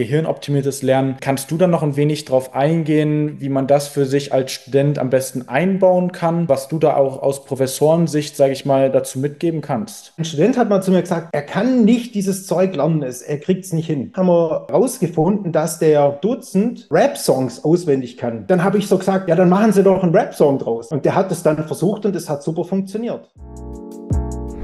[0.00, 1.16] gehirnoptimiertes Lernen.
[1.20, 4.96] Kannst du dann noch ein wenig darauf eingehen, wie man das für sich als Student
[4.96, 9.60] am besten einbauen kann, was du da auch aus Professorensicht, sage ich mal, dazu mitgeben
[9.60, 10.12] kannst?
[10.16, 13.64] Ein Student hat mal zu mir gesagt, er kann nicht dieses Zeug lernen, er kriegt
[13.64, 14.12] es nicht hin.
[14.16, 18.46] Haben wir herausgefunden, dass der Dutzend Rap-Songs auswendig kann.
[18.46, 20.92] Dann habe ich so gesagt, ja, dann machen Sie doch einen Rap-Song draus.
[20.92, 23.28] Und der hat es dann versucht und es hat super funktioniert.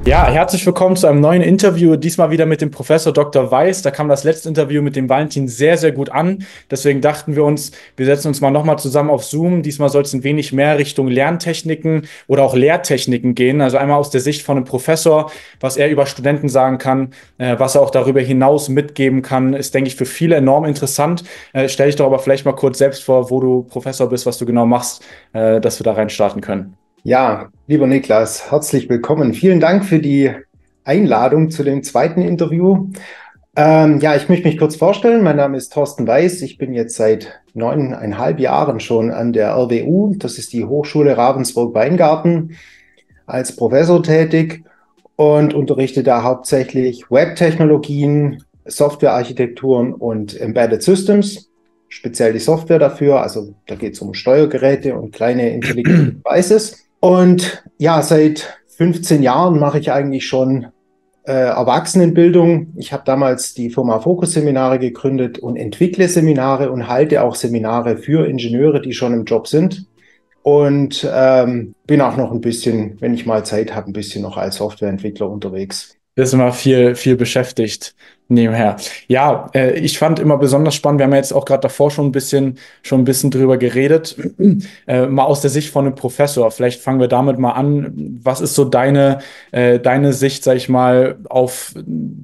[0.05, 1.95] Ja, herzlich willkommen zu einem neuen Interview.
[1.95, 3.49] Diesmal wieder mit dem Professor Dr.
[3.49, 3.81] Weiß.
[3.81, 6.45] Da kam das letzte Interview mit dem Valentin sehr, sehr gut an.
[6.69, 9.63] Deswegen dachten wir uns, wir setzen uns mal nochmal zusammen auf Zoom.
[9.63, 13.61] Diesmal soll es ein wenig mehr Richtung Lerntechniken oder auch Lehrtechniken gehen.
[13.61, 17.55] Also einmal aus der Sicht von einem Professor, was er über Studenten sagen kann, äh,
[17.57, 21.23] was er auch darüber hinaus mitgeben kann, ist, denke ich, für viele enorm interessant.
[21.51, 24.37] Äh, stell dich doch aber vielleicht mal kurz selbst vor, wo du Professor bist, was
[24.37, 26.77] du genau machst, äh, dass wir da rein starten können.
[27.07, 29.35] Ja, lieber Niklas, herzlich willkommen.
[29.35, 30.31] Vielen Dank für die
[30.85, 32.89] Einladung zu dem zweiten Interview.
[33.55, 35.21] Ähm, ja, ich möchte mich kurz vorstellen.
[35.23, 36.41] Mein Name ist Thorsten Weiß.
[36.41, 40.15] Ich bin jetzt seit neuneinhalb Jahren schon an der RWU.
[40.17, 42.57] Das ist die Hochschule Ravensburg-Weingarten
[43.27, 44.63] als Professor tätig
[45.15, 51.51] und unterrichte da hauptsächlich Webtechnologien, Softwarearchitekturen und Embedded Systems
[51.87, 53.21] speziell die Software dafür.
[53.21, 56.84] Also da geht es um Steuergeräte und kleine intelligente Devices.
[57.05, 60.69] Und ja, seit 15 Jahren mache ich eigentlich schon
[61.27, 62.73] äh, Erwachsenenbildung.
[62.77, 67.97] Ich habe damals die Firma Focus Seminare gegründet und entwickle Seminare und halte auch Seminare
[67.97, 69.85] für Ingenieure, die schon im Job sind.
[70.41, 74.37] Und ähm, bin auch noch ein bisschen, wenn ich mal Zeit habe, ein bisschen noch
[74.37, 75.95] als Softwareentwickler unterwegs.
[76.15, 77.93] Das ist immer viel, viel beschäftigt
[78.27, 78.77] nebenher.
[79.07, 82.07] Ja, äh, ich fand immer besonders spannend, wir haben ja jetzt auch gerade davor schon
[82.07, 84.17] ein bisschen, schon ein bisschen drüber geredet,
[84.87, 86.49] äh, mal aus der Sicht von einem Professor.
[86.51, 88.19] Vielleicht fangen wir damit mal an.
[88.23, 89.19] Was ist so deine,
[89.51, 91.73] äh, deine Sicht, sag ich mal, auf,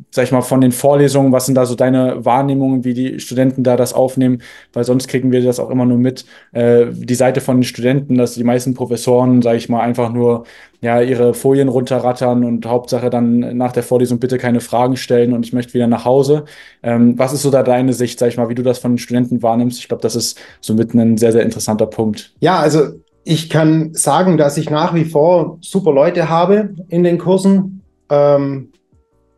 [0.09, 1.31] sag ich mal, von den Vorlesungen?
[1.31, 4.41] Was sind da so deine Wahrnehmungen, wie die Studenten da das aufnehmen?
[4.73, 8.17] Weil sonst kriegen wir das auch immer nur mit, äh, die Seite von den Studenten,
[8.17, 10.45] dass die meisten Professoren, sag ich mal, einfach nur
[10.81, 15.45] ja, ihre Folien runterrattern und Hauptsache dann nach der Vorlesung bitte keine Fragen stellen und
[15.45, 16.45] ich möchte wieder nach Hause.
[16.81, 18.97] Ähm, was ist so da deine Sicht, sag ich mal, wie du das von den
[18.97, 19.79] Studenten wahrnimmst?
[19.79, 22.33] Ich glaube, das ist somit ein sehr, sehr interessanter Punkt.
[22.39, 22.93] Ja, also
[23.23, 27.83] ich kann sagen, dass ich nach wie vor super Leute habe in den Kursen.
[28.09, 28.71] Ähm,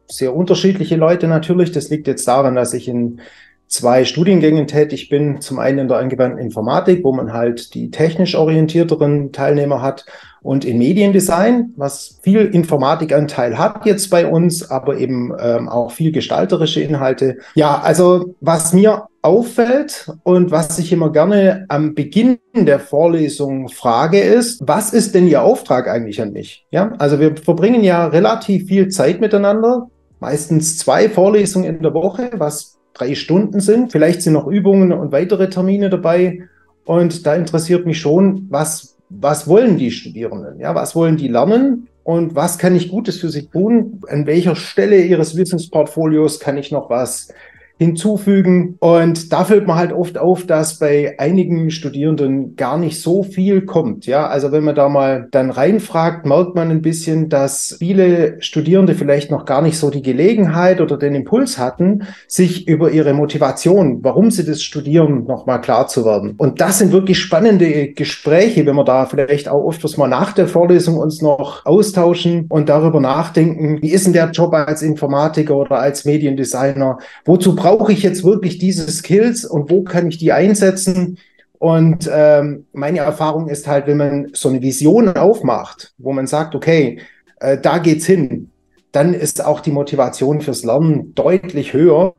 [0.09, 1.71] sehr unterschiedliche Leute natürlich.
[1.71, 3.19] Das liegt jetzt daran, dass ich in
[3.67, 5.41] zwei Studiengängen tätig bin.
[5.41, 10.05] Zum einen in der angewandten Informatik, wo man halt die technisch orientierteren Teilnehmer hat
[10.43, 16.11] und in Mediendesign, was viel Informatikanteil hat jetzt bei uns, aber eben ähm, auch viel
[16.11, 17.37] gestalterische Inhalte.
[17.55, 24.19] Ja, also was mir auffällt und was ich immer gerne am Beginn der Vorlesung frage
[24.19, 26.67] ist, was ist denn Ihr Auftrag eigentlich an mich?
[26.71, 29.89] Ja, also wir verbringen ja relativ viel Zeit miteinander,
[30.19, 33.93] meistens zwei Vorlesungen in der Woche, was drei Stunden sind.
[33.93, 36.43] Vielleicht sind noch Übungen und weitere Termine dabei.
[36.85, 40.59] Und da interessiert mich schon, was, was wollen die Studierenden?
[40.59, 41.87] Ja, was wollen die lernen?
[42.03, 44.01] Und was kann ich Gutes für sie tun?
[44.07, 47.33] An welcher Stelle ihres Wissensportfolios kann ich noch was
[47.83, 48.75] hinzufügen.
[48.79, 53.61] Und da fällt man halt oft auf, dass bei einigen Studierenden gar nicht so viel
[53.61, 54.05] kommt.
[54.05, 58.95] Ja, also wenn man da mal dann reinfragt, merkt man ein bisschen, dass viele Studierende
[58.95, 63.99] vielleicht noch gar nicht so die Gelegenheit oder den Impuls hatten, sich über ihre Motivation,
[64.03, 66.35] warum sie das studieren, nochmal klar zu werden.
[66.37, 70.47] Und das sind wirklich spannende Gespräche, wenn wir da vielleicht auch öfters mal nach der
[70.47, 75.79] Vorlesung uns noch austauschen und darüber nachdenken, wie ist denn der Job als Informatiker oder
[75.79, 76.99] als Mediendesigner?
[77.25, 81.17] Wozu braucht brauche ich jetzt wirklich diese Skills und wo kann ich die einsetzen?
[81.57, 86.55] Und ähm, meine Erfahrung ist halt, wenn man so eine Vision aufmacht, wo man sagt,
[86.55, 86.99] okay,
[87.39, 88.51] äh, da geht's hin,
[88.91, 92.13] dann ist auch die Motivation fürs Lernen deutlich höher,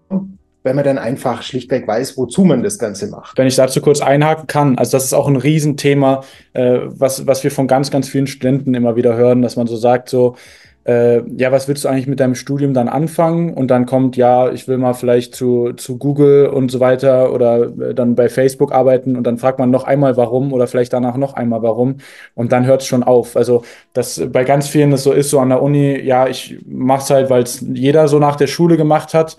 [0.65, 3.37] wenn man dann einfach schlichtweg weiß, wozu man das Ganze macht.
[3.39, 7.45] Wenn ich dazu kurz einhaken kann, also das ist auch ein Riesenthema, äh, was, was
[7.45, 10.37] wir von ganz, ganz vielen Studenten immer wieder hören, dass man so sagt, so,
[10.85, 13.55] äh, ja, was willst du eigentlich mit deinem Studium dann anfangen?
[13.55, 17.73] Und dann kommt, ja, ich will mal vielleicht zu, zu Google und so weiter oder
[17.81, 21.17] äh, dann bei Facebook arbeiten und dann fragt man noch einmal warum oder vielleicht danach
[21.17, 21.97] noch einmal warum
[22.35, 23.37] und dann hört es schon auf.
[23.37, 23.65] Also,
[23.95, 27.11] dass bei ganz vielen das so ist, so an der Uni, ja, ich mache es
[27.11, 29.37] halt, weil es jeder so nach der Schule gemacht hat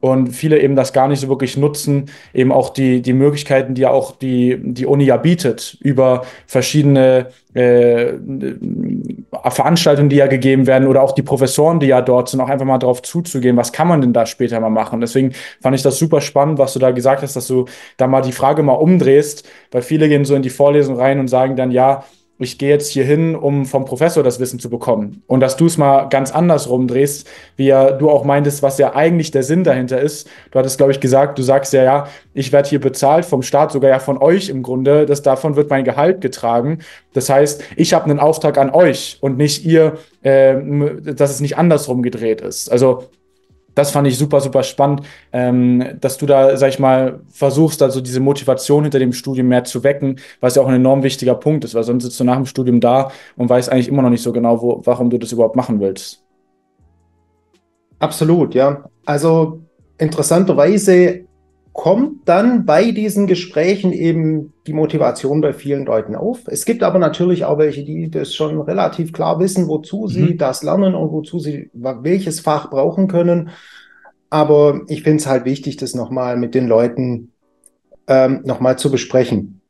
[0.00, 3.82] und viele eben das gar nicht so wirklich nutzen, eben auch die, die Möglichkeiten, die
[3.82, 8.12] ja auch die, die Uni ja bietet, über verschiedene äh,
[9.50, 12.66] Veranstaltungen, die ja gegeben werden, oder auch die Professoren, die ja dort sind, auch einfach
[12.66, 15.00] mal darauf zuzugehen, was kann man denn da später mal machen.
[15.00, 17.64] Deswegen fand ich das super spannend, was du da gesagt hast, dass du
[17.96, 21.28] da mal die Frage mal umdrehst, weil viele gehen so in die Vorlesung rein und
[21.28, 22.04] sagen dann, ja,
[22.38, 25.22] ich gehe jetzt hier hin, um vom Professor das Wissen zu bekommen.
[25.26, 27.26] Und dass du es mal ganz anders rumdrehst,
[27.56, 30.28] wie ja du auch meintest, was ja eigentlich der Sinn dahinter ist.
[30.52, 33.72] Du hattest, glaube ich, gesagt, du sagst ja, ja, ich werde hier bezahlt vom Staat,
[33.72, 36.78] sogar ja von euch im Grunde, dass davon wird mein Gehalt getragen.
[37.12, 40.54] Das heißt, ich habe einen Auftrag an euch und nicht ihr, äh,
[41.02, 42.70] dass es nicht andersrum gedreht ist.
[42.70, 43.08] Also
[43.78, 45.02] das fand ich super, super spannend,
[45.32, 49.62] ähm, dass du da, sag ich mal, versuchst, also diese Motivation hinter dem Studium mehr
[49.62, 52.36] zu wecken, was ja auch ein enorm wichtiger Punkt ist, weil sonst sitzt du nach
[52.36, 55.30] dem Studium da und weißt eigentlich immer noch nicht so genau, wo, warum du das
[55.30, 56.24] überhaupt machen willst.
[58.00, 58.84] Absolut, ja.
[59.06, 59.60] Also
[59.96, 61.27] interessanterweise
[61.78, 66.40] kommt dann bei diesen Gesprächen eben die Motivation bei vielen Leuten auf.
[66.48, 70.08] Es gibt aber natürlich auch welche, die das schon relativ klar wissen, wozu mhm.
[70.08, 73.50] sie das lernen und wozu sie welches Fach brauchen können.
[74.28, 77.30] Aber ich finde es halt wichtig, das nochmal mit den Leuten
[78.08, 79.60] ähm, nochmal zu besprechen.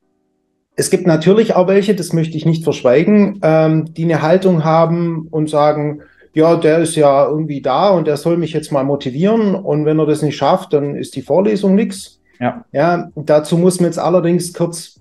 [0.77, 5.29] Es gibt natürlich auch welche, das möchte ich nicht verschweigen, ähm, die eine Haltung haben
[5.31, 6.01] und sagen,
[6.39, 9.99] ja, der ist ja irgendwie da und der soll mich jetzt mal motivieren und wenn
[9.99, 12.21] er das nicht schafft, dann ist die Vorlesung nichts.
[12.39, 12.65] Ja.
[12.71, 15.01] ja, dazu muss man jetzt allerdings kurz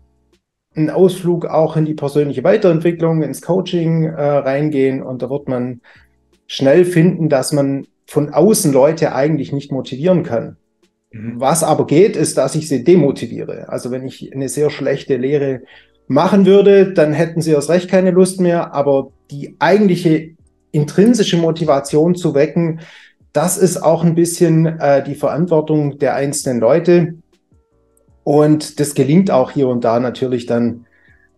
[0.75, 5.81] einen Ausflug auch in die persönliche Weiterentwicklung, ins Coaching äh, reingehen und da wird man
[6.48, 10.57] schnell finden, dass man von außen Leute eigentlich nicht motivieren kann.
[11.12, 11.34] Mhm.
[11.39, 13.69] Was aber geht, ist, dass ich sie demotiviere.
[13.69, 15.62] Also wenn ich eine sehr schlechte Lehre
[16.07, 20.37] machen würde, dann hätten sie erst recht keine Lust mehr, aber die eigentliche
[20.72, 22.80] intrinsische Motivation zu wecken,
[23.34, 27.16] das ist auch ein bisschen äh, die Verantwortung der einzelnen Leute.
[28.24, 30.86] Und das gelingt auch hier und da natürlich dann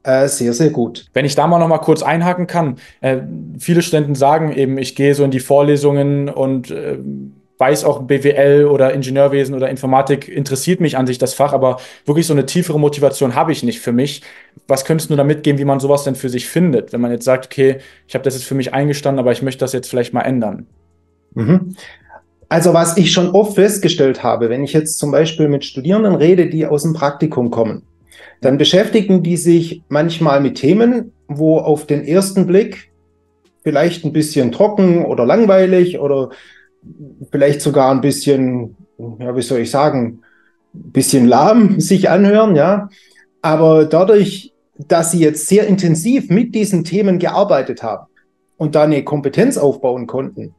[0.03, 1.07] äh, sehr, sehr gut.
[1.13, 3.17] Wenn ich da mal noch mal kurz einhaken kann, äh,
[3.57, 6.97] viele Studenten sagen eben, ich gehe so in die Vorlesungen und äh,
[7.59, 12.25] weiß auch BWL oder Ingenieurwesen oder Informatik interessiert mich an sich das Fach, aber wirklich
[12.25, 14.21] so eine tiefere Motivation habe ich nicht für mich.
[14.67, 17.25] Was könntest du da mitgeben, wie man sowas denn für sich findet, wenn man jetzt
[17.25, 20.13] sagt, okay, ich habe das jetzt für mich eingestanden, aber ich möchte das jetzt vielleicht
[20.13, 20.67] mal ändern?
[21.35, 21.75] Mhm.
[22.47, 26.47] Also was ich schon oft festgestellt habe, wenn ich jetzt zum Beispiel mit Studierenden rede,
[26.47, 27.83] die aus dem Praktikum kommen,
[28.41, 32.89] dann beschäftigen die sich manchmal mit Themen, wo auf den ersten Blick
[33.63, 36.29] vielleicht ein bisschen trocken oder langweilig oder
[37.31, 38.75] vielleicht sogar ein bisschen,
[39.19, 40.21] ja, wie soll ich sagen,
[40.73, 42.89] ein bisschen lahm sich anhören, ja.
[43.41, 44.53] Aber dadurch,
[44.87, 48.07] dass sie jetzt sehr intensiv mit diesen Themen gearbeitet haben
[48.57, 50.53] und da eine Kompetenz aufbauen konnten,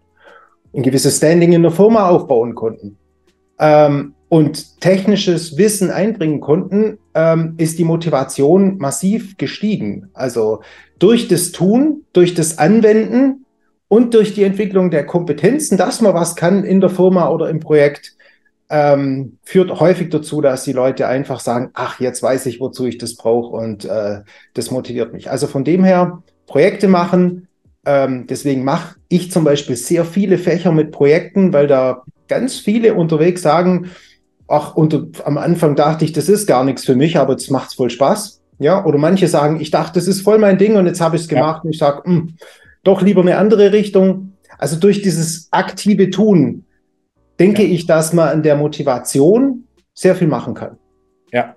[0.74, 2.96] ein gewisses Standing in der Firma aufbauen konnten
[3.58, 10.10] ähm, und technisches Wissen einbringen konnten, ähm, ist die Motivation massiv gestiegen.
[10.12, 10.60] Also
[10.98, 13.44] durch das Tun, durch das Anwenden
[13.90, 17.58] und durch die Entwicklung der Kompetenzen, dass man was kann in der Firma oder im
[17.58, 18.14] Projekt,
[18.70, 22.98] ähm, führt häufig dazu, dass die Leute einfach sagen, ach, jetzt weiß ich, wozu ich
[22.98, 24.20] das brauche und äh,
[24.54, 25.28] das motiviert mich.
[25.28, 27.48] Also von dem her, Projekte machen.
[27.84, 32.94] Ähm, deswegen mache ich zum Beispiel sehr viele Fächer mit Projekten, weil da ganz viele
[32.94, 33.90] unterwegs sagen,
[34.46, 37.70] ach, und am Anfang dachte ich, das ist gar nichts für mich, aber jetzt macht
[37.70, 38.40] es voll Spaß.
[38.60, 41.22] Ja, oder manche sagen, ich dachte, das ist voll mein Ding und jetzt habe ich
[41.22, 41.62] es gemacht ja.
[41.64, 42.36] und ich sage, hm,
[42.82, 44.34] doch lieber eine andere Richtung.
[44.58, 46.64] Also durch dieses aktive Tun
[47.38, 47.72] denke ja.
[47.72, 50.78] ich, dass man an der Motivation sehr viel machen kann.
[51.32, 51.56] Ja,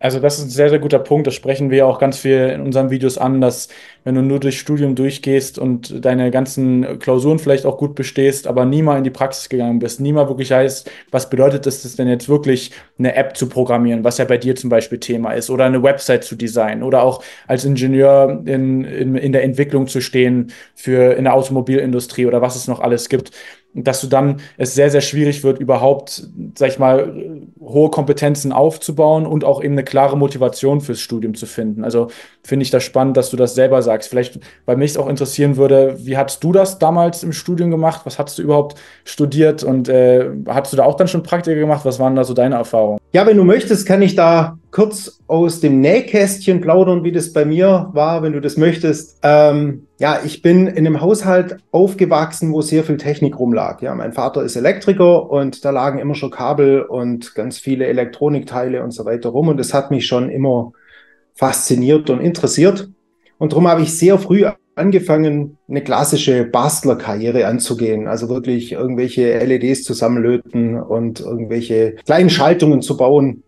[0.00, 1.26] also das ist ein sehr, sehr guter Punkt.
[1.26, 3.68] Das sprechen wir auch ganz viel in unseren Videos an, dass
[4.02, 8.64] wenn du nur durchs Studium durchgehst und deine ganzen Klausuren vielleicht auch gut bestehst, aber
[8.64, 12.08] nie mal in die Praxis gegangen bist, nie mal wirklich heißt, was bedeutet es denn
[12.08, 15.66] jetzt wirklich, eine App zu programmieren, was ja bei dir zum Beispiel Thema ist, oder
[15.66, 20.52] eine Website zu designen oder auch als Ingenieur in, in, in der Entwicklung zu stehen
[20.74, 23.32] für in der Automobilindustrie oder was es noch alles gibt
[23.72, 26.24] dass du dann es sehr, sehr schwierig wird, überhaupt,
[26.56, 27.14] sag ich mal,
[27.60, 31.84] hohe Kompetenzen aufzubauen und auch eben eine klare Motivation fürs Studium zu finden.
[31.84, 32.08] Also
[32.42, 34.08] finde ich das spannend, dass du das selber sagst.
[34.08, 38.02] Vielleicht, weil mich es auch interessieren würde, wie hattest du das damals im Studium gemacht?
[38.04, 41.84] Was hattest du überhaupt studiert und äh, hattest du da auch dann schon Praktika gemacht?
[41.84, 42.98] Was waren da so deine Erfahrungen?
[43.12, 47.44] Ja, wenn du möchtest, kann ich da kurz aus dem Nähkästchen plaudern, wie das bei
[47.44, 49.18] mir war, wenn du das möchtest.
[49.24, 53.82] Ähm, ja, ich bin in einem Haushalt aufgewachsen, wo sehr viel Technik rumlag.
[53.82, 58.80] Ja, mein Vater ist Elektriker und da lagen immer schon Kabel und ganz viele Elektronikteile
[58.84, 59.48] und so weiter rum.
[59.48, 60.70] Und das hat mich schon immer
[61.34, 62.90] fasziniert und interessiert.
[63.38, 68.06] Und darum habe ich sehr früh angefangen, eine klassische Bastlerkarriere anzugehen.
[68.06, 73.42] Also wirklich irgendwelche LEDs zusammenlöten und irgendwelche kleinen Schaltungen zu bauen.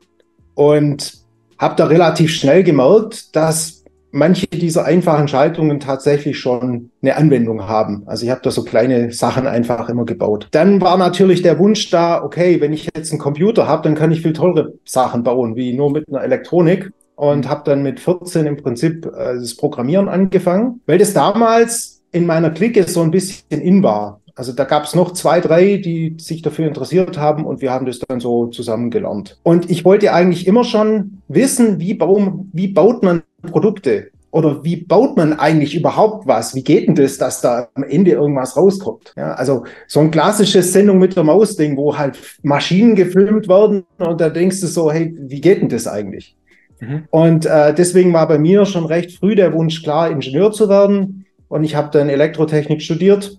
[0.55, 1.15] Und
[1.59, 8.03] habe da relativ schnell gemerkt, dass manche dieser einfachen Schaltungen tatsächlich schon eine Anwendung haben.
[8.07, 10.49] Also ich habe da so kleine Sachen einfach immer gebaut.
[10.51, 14.13] Dann war natürlich der Wunsch da, okay, wenn ich jetzt einen Computer habe, dann kann
[14.13, 16.93] ich viel tollere Sachen bauen, wie nur mit einer Elektronik.
[17.23, 22.27] Und habe dann mit 14 im Prinzip äh, das Programmieren angefangen, weil das damals in
[22.27, 24.21] meiner Clique so ein bisschen in war.
[24.35, 27.87] Also da gab es noch zwei, drei, die sich dafür interessiert haben und wir haben
[27.87, 29.39] das dann so zusammen gelernt.
[29.45, 34.77] Und ich wollte eigentlich immer schon wissen, wie, baum, wie baut man Produkte oder wie
[34.77, 36.57] baut man eigentlich überhaupt was?
[36.57, 39.13] Wie geht denn das, dass da am Ende irgendwas rauskommt?
[39.17, 44.21] Ja, also so ein klassisches Sendung mit der Maus-Ding, wo halt Maschinen gefilmt werden und
[44.21, 46.37] da denkst du so, hey, wie geht denn das eigentlich?
[46.83, 47.05] Mhm.
[47.11, 51.27] Und äh, deswegen war bei mir schon recht früh der Wunsch klar, Ingenieur zu werden.
[51.49, 53.39] Und ich habe dann Elektrotechnik studiert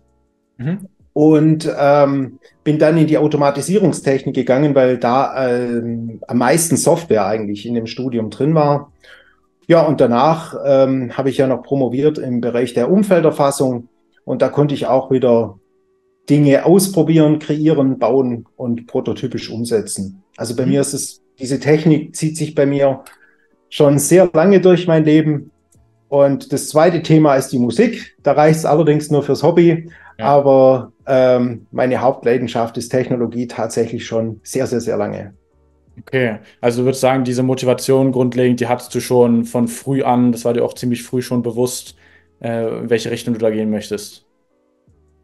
[0.58, 0.88] Mhm.
[1.14, 7.68] Und ähm, bin dann in die Automatisierungstechnik gegangen, weil da ähm, am meisten Software eigentlich
[7.68, 8.92] in dem Studium drin war.
[9.68, 13.90] Ja, und danach ähm, habe ich ja noch promoviert im Bereich der Umfelderfassung
[14.26, 15.60] und da konnte ich auch wieder
[16.30, 20.24] Dinge ausprobieren, kreieren, bauen und prototypisch umsetzen.
[20.36, 20.72] Also bei mhm.
[20.72, 23.04] mir ist es, diese Technik zieht sich bei mir
[23.74, 25.50] schon sehr lange durch mein Leben.
[26.08, 28.16] Und das zweite Thema ist die Musik.
[28.22, 29.90] Da reicht es allerdings nur fürs Hobby.
[30.20, 30.26] Ja.
[30.26, 35.34] Aber ähm, meine Hauptleidenschaft ist Technologie tatsächlich schon sehr, sehr, sehr lange.
[36.00, 40.32] Okay, also du würdest sagen, diese Motivation grundlegend, die hattest du schon von früh an,
[40.32, 41.96] das war dir auch ziemlich früh schon bewusst,
[42.42, 44.28] äh, in welche Richtung du da gehen möchtest.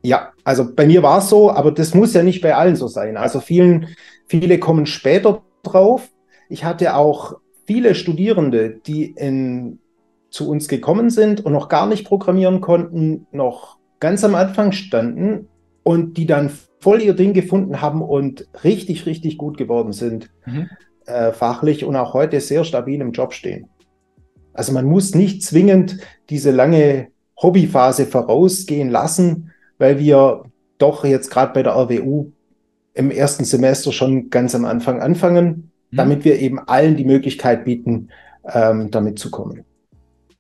[0.02, 2.88] Ja, also bei mir war es so, aber das muss ja nicht bei allen so
[2.88, 3.16] sein.
[3.16, 3.90] Also vielen,
[4.26, 6.10] viele kommen später drauf.
[6.50, 7.36] Ich hatte auch
[7.70, 9.78] viele Studierende, die in,
[10.32, 15.50] zu uns gekommen sind und noch gar nicht programmieren konnten, noch ganz am Anfang standen
[15.84, 16.50] und die dann
[16.80, 20.68] voll ihr Ding gefunden haben und richtig, richtig gut geworden sind, mhm.
[21.06, 23.70] äh, fachlich und auch heute sehr stabil im Job stehen.
[24.52, 26.00] Also man muss nicht zwingend
[26.32, 27.10] diese lange
[27.40, 30.46] Hobbyphase vorausgehen lassen, weil wir
[30.80, 32.32] doch jetzt gerade bei der RWU
[32.96, 35.98] im ersten Semester schon ganz am Anfang anfangen, mhm.
[35.98, 38.10] damit wir eben allen die Möglichkeit bieten,
[38.52, 39.66] ähm, damit zu kommen.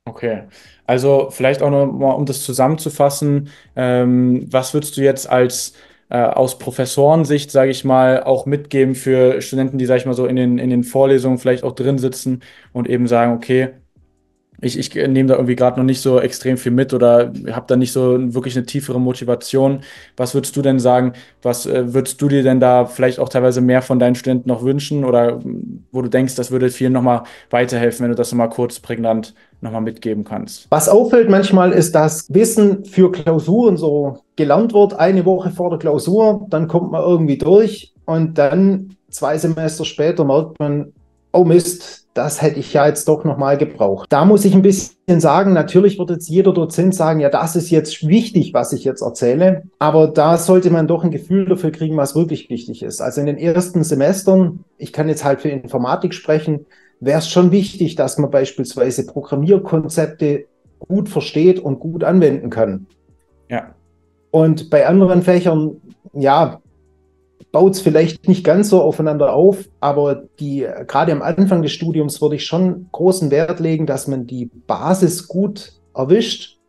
[0.05, 0.43] Okay,
[0.87, 5.73] also vielleicht auch nochmal, um das zusammenzufassen, ähm, was würdest du jetzt als
[6.09, 10.25] äh, aus Professorensicht, sage ich mal, auch mitgeben für Studenten, die, sage ich mal, so
[10.25, 12.41] in den, in den Vorlesungen vielleicht auch drin sitzen
[12.73, 13.69] und eben sagen, okay,
[14.61, 17.75] ich, ich nehme da irgendwie gerade noch nicht so extrem viel mit oder habe da
[17.75, 19.81] nicht so wirklich eine tiefere Motivation.
[20.17, 21.13] Was würdest du denn sagen?
[21.41, 24.63] Was äh, würdest du dir denn da vielleicht auch teilweise mehr von deinen Studenten noch
[24.63, 25.39] wünschen oder
[25.91, 29.81] wo du denkst, das würde vielen nochmal weiterhelfen, wenn du das nochmal kurz prägnant nochmal
[29.81, 30.67] mitgeben kannst?
[30.69, 35.79] Was auffällt manchmal ist, dass Wissen für Klausuren so gelernt wird, eine Woche vor der
[35.79, 40.93] Klausur, dann kommt man irgendwie durch und dann zwei Semester später merkt man,
[41.31, 44.07] oh Mist, das hätte ich ja jetzt doch nochmal gebraucht.
[44.09, 47.69] Da muss ich ein bisschen sagen, natürlich wird jetzt jeder Dozent sagen, ja, das ist
[47.69, 49.63] jetzt wichtig, was ich jetzt erzähle.
[49.77, 53.01] Aber da sollte man doch ein Gefühl dafür kriegen, was wirklich wichtig ist.
[53.01, 56.65] Also in den ersten Semestern, ich kann jetzt halt für Informatik sprechen,
[56.99, 60.45] wäre es schon wichtig, dass man beispielsweise Programmierkonzepte
[60.79, 62.87] gut versteht und gut anwenden kann.
[63.49, 63.75] Ja.
[64.31, 65.77] Und bei anderen Fächern,
[66.13, 66.61] ja,
[67.51, 72.21] baut es vielleicht nicht ganz so aufeinander auf, aber die, gerade am Anfang des Studiums
[72.21, 76.59] würde ich schon großen Wert legen, dass man die Basis gut erwischt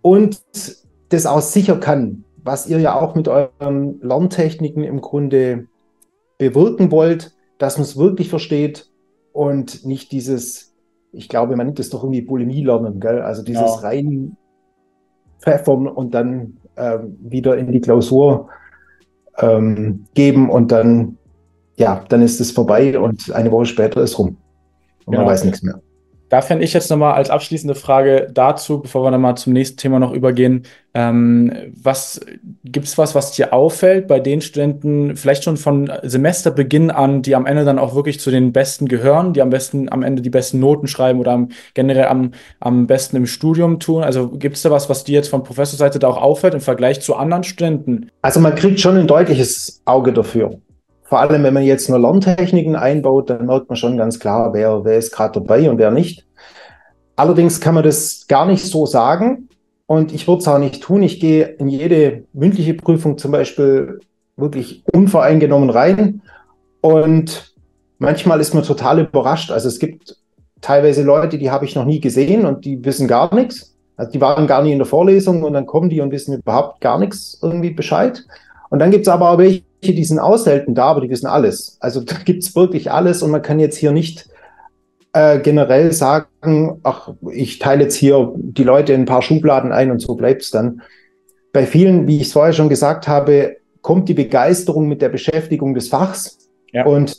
[0.00, 0.40] und
[1.10, 5.66] das auch sicher kann, was ihr ja auch mit euren Lerntechniken im Grunde
[6.38, 8.90] bewirken wollt, dass man es wirklich versteht
[9.32, 10.74] und nicht dieses,
[11.12, 13.20] ich glaube, man nennt es doch irgendwie Bulimie lernen, gell?
[13.20, 13.80] also dieses ja.
[13.80, 14.36] rein
[15.40, 18.48] pfeffern und dann äh, wieder in die Klausur
[19.38, 21.18] ähm, geben und dann,
[21.76, 24.36] ja, dann ist es vorbei und eine Woche später ist rum.
[25.04, 25.18] Und genau.
[25.24, 25.80] man weiß nichts mehr.
[26.28, 29.78] Da fände ich jetzt nochmal als abschließende Frage dazu, bevor wir dann mal zum nächsten
[29.78, 30.64] Thema noch übergehen.
[30.94, 32.20] Ähm, was
[32.64, 37.34] gibt es was, was dir auffällt bei den Studenten, vielleicht schon von Semesterbeginn an, die
[37.34, 40.30] am Ende dann auch wirklich zu den Besten gehören, die am besten am Ende die
[40.30, 44.02] besten Noten schreiben oder am, generell am, am besten im Studium tun?
[44.02, 47.00] Also gibt es da was, was dir jetzt von Professorseite da auch auffällt im Vergleich
[47.00, 48.10] zu anderen Studenten?
[48.22, 50.58] Also man kriegt schon ein deutliches Auge dafür
[51.08, 54.84] vor allem, wenn man jetzt nur Lerntechniken einbaut, dann merkt man schon ganz klar, wer,
[54.84, 56.26] wer ist gerade dabei und wer nicht.
[57.16, 59.48] Allerdings kann man das gar nicht so sagen
[59.86, 61.02] und ich würde es auch nicht tun.
[61.02, 64.00] Ich gehe in jede mündliche Prüfung zum Beispiel
[64.36, 66.20] wirklich unvoreingenommen rein
[66.82, 67.54] und
[67.98, 69.50] manchmal ist man total überrascht.
[69.50, 70.14] Also es gibt
[70.60, 73.74] teilweise Leute, die habe ich noch nie gesehen und die wissen gar nichts.
[73.96, 76.82] Also die waren gar nie in der Vorlesung und dann kommen die und wissen überhaupt
[76.82, 78.22] gar nichts irgendwie Bescheid.
[78.68, 81.26] Und dann gibt es aber auch welche, die sind auch selten da, aber die wissen
[81.26, 81.76] alles.
[81.80, 84.28] Also da gibt es wirklich alles und man kann jetzt hier nicht
[85.12, 89.90] äh, generell sagen, ach, ich teile jetzt hier die Leute in ein paar Schubladen ein
[89.90, 90.82] und so bleibt es dann.
[91.52, 95.74] Bei vielen, wie ich es vorher schon gesagt habe, kommt die Begeisterung mit der Beschäftigung
[95.74, 96.84] des Fachs ja.
[96.84, 97.16] und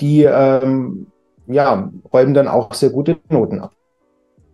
[0.00, 1.06] die, ähm,
[1.46, 3.72] ja, räumen dann auch sehr gute Noten ab.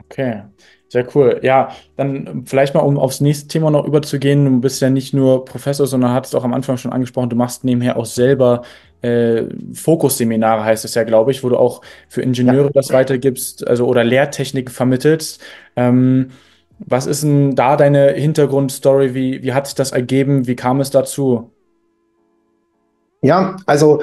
[0.05, 0.43] Okay,
[0.89, 1.41] sehr cool.
[1.43, 4.45] Ja, dann vielleicht mal, um aufs nächste Thema noch überzugehen.
[4.45, 7.65] Du bist ja nicht nur Professor, sondern hattest auch am Anfang schon angesprochen, du machst
[7.65, 8.63] nebenher auch selber
[9.03, 12.73] äh, Fokusseminare, heißt es ja, glaube ich, wo du auch für Ingenieure ja.
[12.73, 15.43] das weitergibst, also oder Lehrtechniken vermittelst.
[15.75, 16.31] Ähm,
[16.79, 19.15] was ist denn da deine Hintergrundstory?
[19.15, 20.47] Wie, wie hat sich das ergeben?
[20.47, 21.51] Wie kam es dazu?
[23.23, 24.03] Ja, also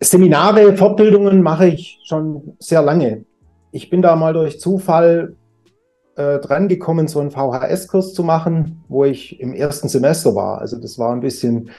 [0.00, 3.24] Seminare, Fortbildungen mache ich schon sehr lange.
[3.72, 5.36] Ich bin da mal durch Zufall
[6.16, 10.60] äh, dran gekommen, so einen VHS-Kurs zu machen, wo ich im ersten Semester war.
[10.60, 11.70] Also das war ein bisschen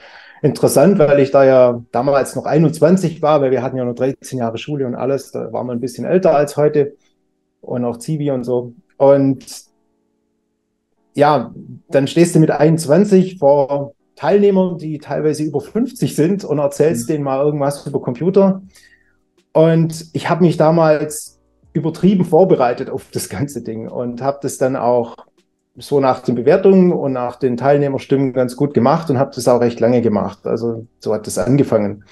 [0.42, 4.38] interessant, weil ich da ja damals noch 21 war, weil wir hatten ja noch 13
[4.38, 5.30] Jahre Schule und alles.
[5.30, 6.96] Da war man ein bisschen älter als heute
[7.60, 8.74] und auch Zivi und so.
[8.96, 9.44] Und
[11.14, 11.54] ja,
[11.88, 17.12] dann stehst du mit 21 vor Teilnehmern, die teilweise über 50 sind und erzählst mhm.
[17.12, 18.62] denen mal irgendwas über Computer.
[19.52, 21.38] Und ich habe mich damals
[21.72, 25.16] übertrieben vorbereitet auf das ganze Ding und habe das dann auch
[25.76, 29.60] so nach den Bewertungen und nach den Teilnehmerstimmen ganz gut gemacht und habe das auch
[29.60, 30.46] recht lange gemacht.
[30.46, 32.04] Also so hat das angefangen.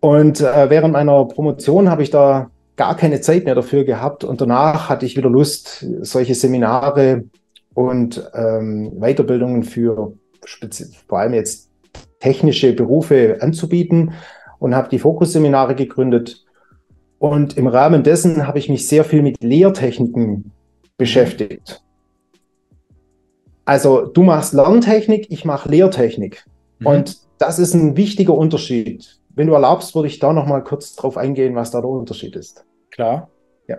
[0.00, 4.40] Und äh, während meiner Promotion habe ich da gar keine Zeit mehr dafür gehabt und
[4.40, 7.24] danach hatte ich wieder Lust, solche Seminare
[7.74, 10.12] und ähm, Weiterbildungen für
[11.06, 11.70] vor allem jetzt
[12.20, 14.12] technische Berufe anzubieten
[14.58, 16.44] und habe die Fokusseminare gegründet.
[17.18, 20.52] Und im Rahmen dessen habe ich mich sehr viel mit Lehrtechniken
[20.96, 21.82] beschäftigt.
[23.64, 26.46] Also du machst Lerntechnik, ich mache Lehrtechnik.
[26.78, 26.86] Mhm.
[26.86, 29.18] Und das ist ein wichtiger Unterschied.
[29.34, 32.34] Wenn du erlaubst, würde ich da noch mal kurz drauf eingehen, was da der Unterschied
[32.34, 32.64] ist.
[32.90, 33.28] Klar.
[33.68, 33.78] Ja.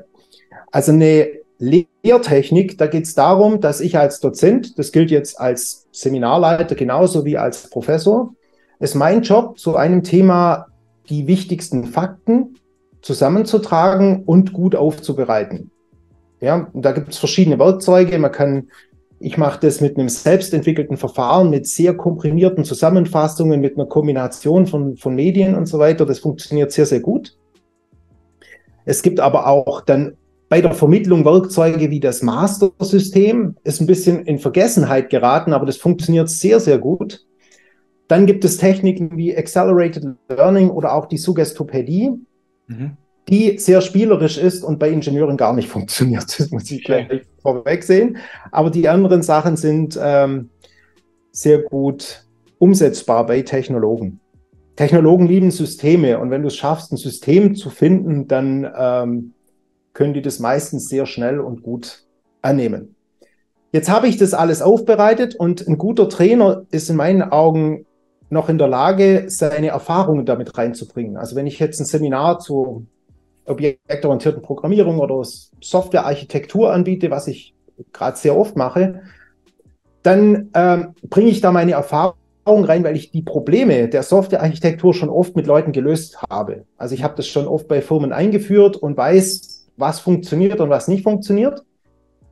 [0.72, 5.88] Also eine Lehrtechnik, da geht es darum, dass ich als Dozent, das gilt jetzt als
[5.91, 8.34] Seminarleiter genauso wie als Professor,
[8.79, 10.67] ist mein Job, zu einem Thema
[11.10, 12.58] die wichtigsten Fakten
[13.01, 15.71] zusammenzutragen und gut aufzubereiten.
[16.41, 18.17] Ja, da gibt es verschiedene Werkzeuge.
[18.17, 18.69] Man kann,
[19.19, 24.95] ich mache das mit einem selbstentwickelten Verfahren, mit sehr komprimierten Zusammenfassungen, mit einer Kombination von,
[24.95, 26.05] von Medien und so weiter.
[26.05, 27.37] Das funktioniert sehr, sehr gut.
[28.85, 30.15] Es gibt aber auch dann
[30.49, 35.77] bei der Vermittlung Werkzeuge wie das Master-System ist ein bisschen in Vergessenheit geraten, aber das
[35.77, 37.23] funktioniert sehr, sehr gut.
[38.07, 42.13] Dann gibt es Techniken wie Accelerated Learning oder auch die Suggestopädie,
[42.69, 42.91] mhm.
[43.27, 46.39] die sehr spielerisch ist und bei Ingenieuren gar nicht funktioniert.
[46.39, 47.05] Das muss ich okay.
[47.08, 48.17] gleich vorweg sehen.
[48.51, 50.49] Aber die anderen Sachen sind ähm,
[51.32, 52.25] sehr gut
[52.58, 54.19] umsetzbar bei Technologen.
[54.75, 59.34] Technologen lieben Systeme und wenn du es schaffst, ein System zu finden, dann ähm,
[59.93, 62.05] können die das meistens sehr schnell und gut
[62.41, 62.95] annehmen.
[63.71, 67.86] Jetzt habe ich das alles aufbereitet und ein guter Trainer ist in meinen Augen
[68.29, 71.17] noch in der Lage, seine Erfahrungen damit reinzubringen.
[71.17, 72.83] Also wenn ich jetzt ein Seminar zur
[73.45, 75.23] objektorientierten Programmierung oder
[75.61, 77.55] Softwarearchitektur anbiete, was ich
[77.91, 79.01] gerade sehr oft mache,
[80.03, 82.15] dann ähm, bringe ich da meine Erfahrungen
[82.45, 86.65] rein, weil ich die Probleme der Softwarearchitektur schon oft mit Leuten gelöst habe.
[86.77, 90.87] Also ich habe das schon oft bei Firmen eingeführt und weiß, was funktioniert und was
[90.87, 91.63] nicht funktioniert.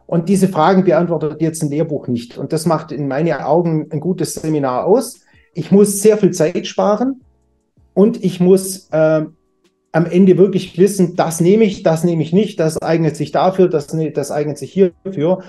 [0.05, 2.37] Und diese Fragen beantwortet jetzt ein Lehrbuch nicht.
[2.37, 5.19] Und das macht in meinen Augen ein gutes Seminar aus.
[5.57, 7.21] Ich muss sehr viel Zeit sparen
[7.95, 9.25] und ich muss äh,
[9.91, 13.67] am Ende wirklich wissen, das nehme ich, das nehme ich nicht, das eignet sich dafür,
[13.67, 15.41] das, ne, das eignet sich hierfür.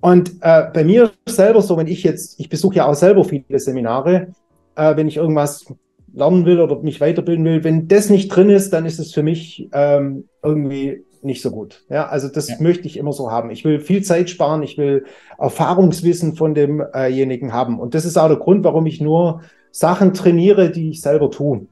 [0.00, 3.60] Und äh, bei mir selber so, wenn ich jetzt, ich besuche ja auch selber viele
[3.60, 4.34] Seminare,
[4.74, 5.64] äh, wenn ich irgendwas
[6.12, 9.22] lernen will oder mich weiterbilden will, wenn das nicht drin ist, dann ist es für
[9.22, 11.84] mich ähm, irgendwie nicht so gut.
[11.88, 12.56] Ja, also das ja.
[12.60, 13.50] möchte ich immer so haben.
[13.50, 15.04] Ich will viel Zeit sparen, ich will
[15.38, 17.80] Erfahrungswissen von demjenigen haben.
[17.80, 21.66] Und das ist auch der Grund, warum ich nur Sachen trainiere, die ich selber tue.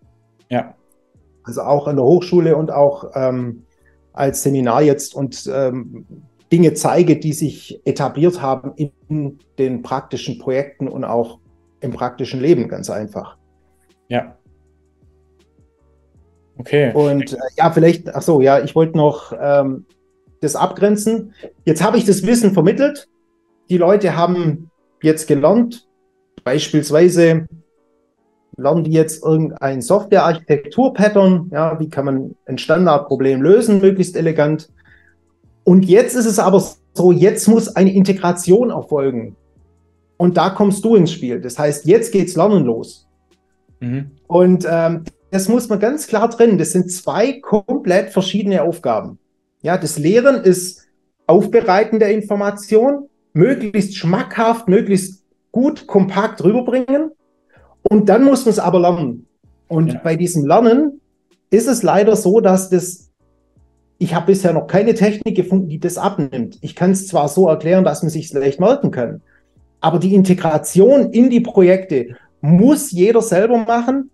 [0.48, 0.74] Ja.
[1.44, 3.64] Also auch an der Hochschule und auch ähm,
[4.12, 6.06] als Seminar jetzt und ähm,
[6.52, 11.38] Dinge zeige, die sich etabliert haben in den praktischen Projekten und auch
[11.80, 13.38] im praktischen Leben, ganz einfach.
[14.08, 14.36] Ja.
[16.62, 16.92] Okay.
[16.94, 19.84] Und äh, ja, vielleicht, ach so, ja, ich wollte noch ähm,
[20.40, 21.34] das abgrenzen.
[21.64, 23.08] Jetzt habe ich das Wissen vermittelt.
[23.68, 24.70] Die Leute haben
[25.02, 25.88] jetzt gelernt,
[26.44, 27.48] beispielsweise
[28.56, 34.68] lernen die jetzt irgendein Software-Architektur-Pattern, ja, wie kann man ein Standardproblem lösen, möglichst elegant.
[35.64, 39.34] Und jetzt ist es aber so, jetzt muss eine Integration erfolgen.
[40.16, 41.40] Und da kommst du ins Spiel.
[41.40, 43.08] Das heißt, jetzt geht's Lernen los.
[43.80, 44.12] Mhm.
[44.28, 46.58] Und ähm, das muss man ganz klar trennen.
[46.58, 49.18] Das sind zwei komplett verschiedene Aufgaben.
[49.62, 50.86] Ja, das Lehren ist
[51.26, 57.12] Aufbereiten der Information, möglichst schmackhaft, möglichst gut, kompakt rüberbringen.
[57.82, 59.26] Und dann muss man es aber lernen.
[59.68, 60.00] Und ja.
[60.04, 61.00] bei diesem Lernen
[61.48, 63.10] ist es leider so, dass das,
[63.96, 66.58] ich habe bisher noch keine Technik gefunden, die das abnimmt.
[66.60, 69.22] Ich kann es zwar so erklären, dass man sich leicht merken kann,
[69.80, 74.10] aber die Integration in die Projekte muss jeder selber machen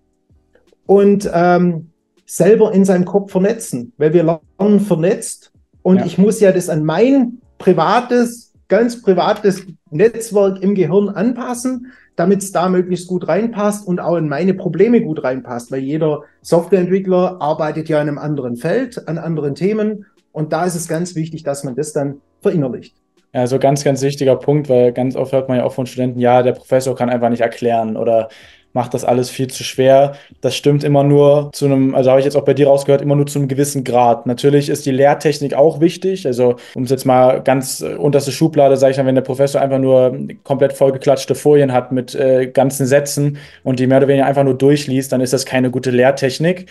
[0.88, 1.90] und ähm,
[2.24, 6.07] selber in seinem Kopf vernetzen, weil wir lernen vernetzt und ja.
[6.07, 12.53] ich muss ja das an mein privates, ganz privates Netzwerk im Gehirn anpassen, damit es
[12.53, 17.88] da möglichst gut reinpasst und auch in meine Probleme gut reinpasst, weil jeder Softwareentwickler arbeitet
[17.90, 21.64] ja in einem anderen Feld, an anderen Themen und da ist es ganz wichtig, dass
[21.64, 22.96] man das dann verinnerlicht.
[23.33, 26.42] Also ganz, ganz wichtiger Punkt, weil ganz oft hört man ja auch von Studenten, ja,
[26.42, 28.31] der Professor kann einfach nicht erklären oder
[28.78, 30.12] macht das alles viel zu schwer.
[30.40, 33.16] Das stimmt immer nur zu einem, also habe ich jetzt auch bei dir rausgehört, immer
[33.16, 34.24] nur zu einem gewissen Grad.
[34.24, 36.28] Natürlich ist die Lehrtechnik auch wichtig.
[36.28, 39.60] Also um es jetzt mal ganz äh, unterste Schublade, sage ich mal, wenn der Professor
[39.60, 44.26] einfach nur komplett vollgeklatschte Folien hat mit äh, ganzen Sätzen und die mehr oder weniger
[44.26, 46.66] einfach nur durchliest, dann ist das keine gute Lehrtechnik.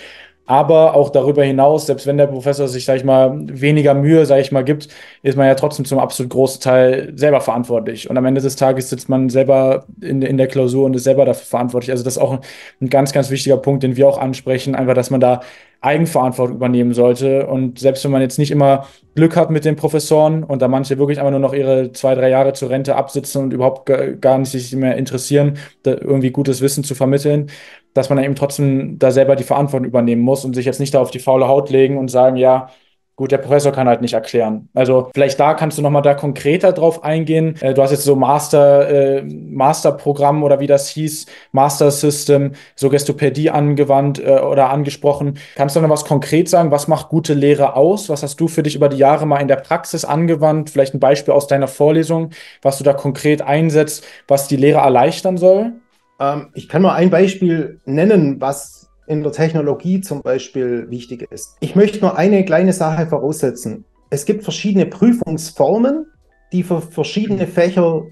[0.48, 4.40] Aber auch darüber hinaus, selbst wenn der Professor sich, sag ich mal, weniger Mühe, sag
[4.40, 4.88] ich mal, gibt,
[5.22, 8.10] ist man ja trotzdem zum absolut großen Teil selber verantwortlich.
[8.10, 11.26] Und am Ende des Tages sitzt man selber in, in der Klausur und ist selber
[11.26, 11.92] dafür verantwortlich.
[11.92, 12.40] Also das ist auch ein,
[12.82, 15.42] ein ganz, ganz wichtiger Punkt, den wir auch ansprechen, einfach, dass man da
[15.82, 17.48] Eigenverantwortung übernehmen sollte.
[17.48, 20.98] Und selbst wenn man jetzt nicht immer Glück hat mit den Professoren und da manche
[20.98, 23.86] wirklich einfach nur noch ihre zwei, drei Jahre zur Rente absitzen und überhaupt
[24.22, 27.50] gar nicht sich mehr interessieren, irgendwie gutes Wissen zu vermitteln,
[27.94, 30.94] dass man dann eben trotzdem da selber die Verantwortung übernehmen muss und sich jetzt nicht
[30.94, 32.70] da auf die faule Haut legen und sagen, ja,
[33.18, 34.70] Gut, der Professor kann halt nicht erklären.
[34.76, 37.56] Also vielleicht da kannst du nochmal da konkreter drauf eingehen.
[37.62, 42.90] Äh, du hast jetzt so Master, äh, Masterprogramm oder wie das hieß, Master System, so
[42.90, 45.40] Gestopädie angewandt äh, oder angesprochen.
[45.56, 46.70] Kannst du noch was konkret sagen?
[46.70, 48.08] Was macht gute Lehre aus?
[48.08, 50.70] Was hast du für dich über die Jahre mal in der Praxis angewandt?
[50.70, 52.30] Vielleicht ein Beispiel aus deiner Vorlesung,
[52.62, 55.72] was du da konkret einsetzt, was die Lehre erleichtern soll?
[56.20, 58.77] Ähm, ich kann mal ein Beispiel nennen, was
[59.08, 61.56] in der Technologie zum Beispiel wichtig ist.
[61.62, 63.86] Ich möchte nur eine kleine Sache voraussetzen.
[64.10, 66.06] Es gibt verschiedene Prüfungsformen,
[66.52, 68.06] die für verschiedene Fächer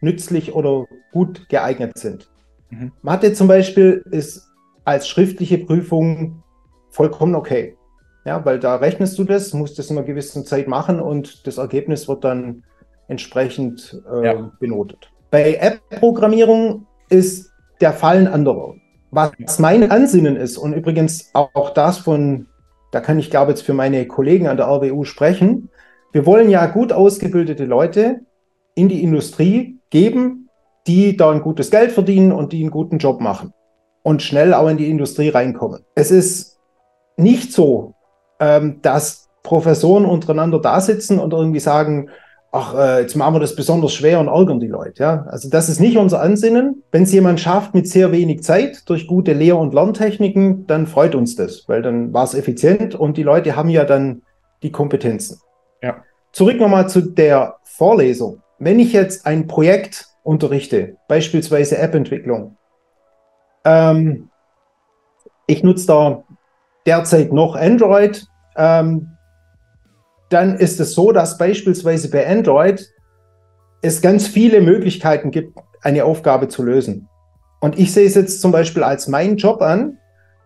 [0.00, 2.30] nützlich oder gut geeignet sind.
[2.70, 2.92] Mhm.
[3.02, 4.48] Mathe zum Beispiel ist
[4.84, 6.42] als schriftliche Prüfung
[6.90, 7.76] vollkommen okay.
[8.24, 11.58] Ja, weil da rechnest du das, musst das in einer gewissen Zeit machen und das
[11.58, 12.62] Ergebnis wird dann
[13.08, 14.52] entsprechend äh, ja.
[14.60, 15.10] benotet.
[15.30, 18.74] Bei App-Programmierung ist der Fall ein anderer.
[19.12, 22.46] Was mein Ansinnen ist, und übrigens auch das von,
[22.92, 25.68] da kann ich glaube jetzt für meine Kollegen an der RWU sprechen,
[26.12, 28.20] wir wollen ja gut ausgebildete Leute
[28.74, 30.48] in die Industrie geben,
[30.86, 33.52] die da ein gutes Geld verdienen und die einen guten Job machen
[34.02, 35.84] und schnell auch in die Industrie reinkommen.
[35.94, 36.58] Es ist
[37.18, 37.94] nicht so,
[38.40, 42.08] ähm, dass Professoren untereinander da sitzen und irgendwie sagen,
[42.52, 45.02] ach, äh, jetzt machen wir das besonders schwer und ärgern die Leute.
[45.02, 45.24] Ja?
[45.28, 46.84] Also das ist nicht unser Ansinnen.
[46.92, 51.14] Wenn es jemand schafft mit sehr wenig Zeit durch gute Lehr- und Lerntechniken, dann freut
[51.14, 54.22] uns das, weil dann war es effizient und die Leute haben ja dann
[54.62, 55.40] die Kompetenzen.
[55.82, 56.04] Ja.
[56.30, 58.42] Zurück nochmal zu der Vorlesung.
[58.58, 62.56] Wenn ich jetzt ein Projekt unterrichte, beispielsweise App-Entwicklung,
[63.64, 64.28] ähm,
[65.46, 66.24] ich nutze da
[66.86, 69.11] derzeit noch Android, ähm,
[70.32, 72.88] dann ist es so, dass beispielsweise bei Android
[73.82, 77.08] es ganz viele Möglichkeiten gibt, eine Aufgabe zu lösen.
[77.60, 79.98] Und ich sehe es jetzt zum Beispiel als meinen Job an,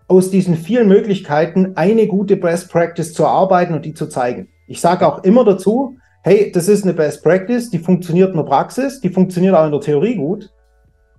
[0.08, 4.48] aus diesen vielen Möglichkeiten eine gute Best Practice zu erarbeiten und die zu zeigen.
[4.66, 8.44] Ich sage auch immer dazu, hey, das ist eine Best Practice, die funktioniert in der
[8.44, 10.50] Praxis, die funktioniert auch in der Theorie gut.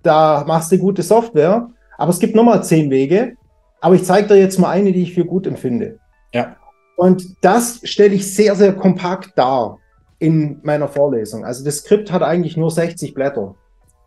[0.02, 3.34] Da machst du gute Software, aber es gibt nochmal zehn Wege.
[3.80, 5.98] Aber ich zeige dir jetzt mal eine, die ich für gut empfinde.
[6.32, 6.56] Ja.
[6.98, 9.78] Und das stelle ich sehr, sehr kompakt dar
[10.18, 11.44] in meiner Vorlesung.
[11.44, 13.54] Also das Skript hat eigentlich nur 60 Blätter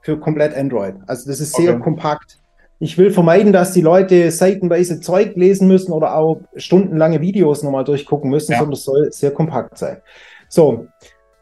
[0.02, 0.96] für komplett Android.
[1.08, 1.84] Also das ist sehr okay.
[1.84, 2.38] kompakt.
[2.80, 7.86] Ich will vermeiden, dass die Leute seitenweise Zeug lesen müssen oder auch stundenlange Videos nochmal
[7.86, 8.58] durchgucken müssen, ja.
[8.58, 10.02] sondern es soll sehr kompakt sein.
[10.50, 10.88] So,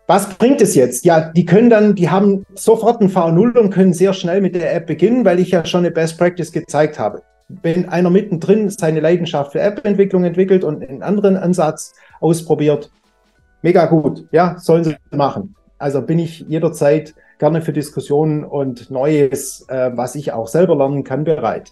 [0.05, 1.03] was bringt es jetzt?
[1.03, 4.75] Ja, die können dann, die haben sofort ein V0 und können sehr schnell mit der
[4.75, 8.99] App beginnen, weil ich ja schon eine Best Practice gezeigt habe wenn einer mittendrin seine
[8.99, 12.91] Leidenschaft für App-Entwicklung entwickelt und einen anderen Ansatz ausprobiert,
[13.61, 14.25] mega gut.
[14.31, 15.55] Ja, sollen sie machen.
[15.79, 21.03] Also bin ich jederzeit gerne für Diskussionen und Neues, äh, was ich auch selber lernen
[21.03, 21.71] kann, bereit.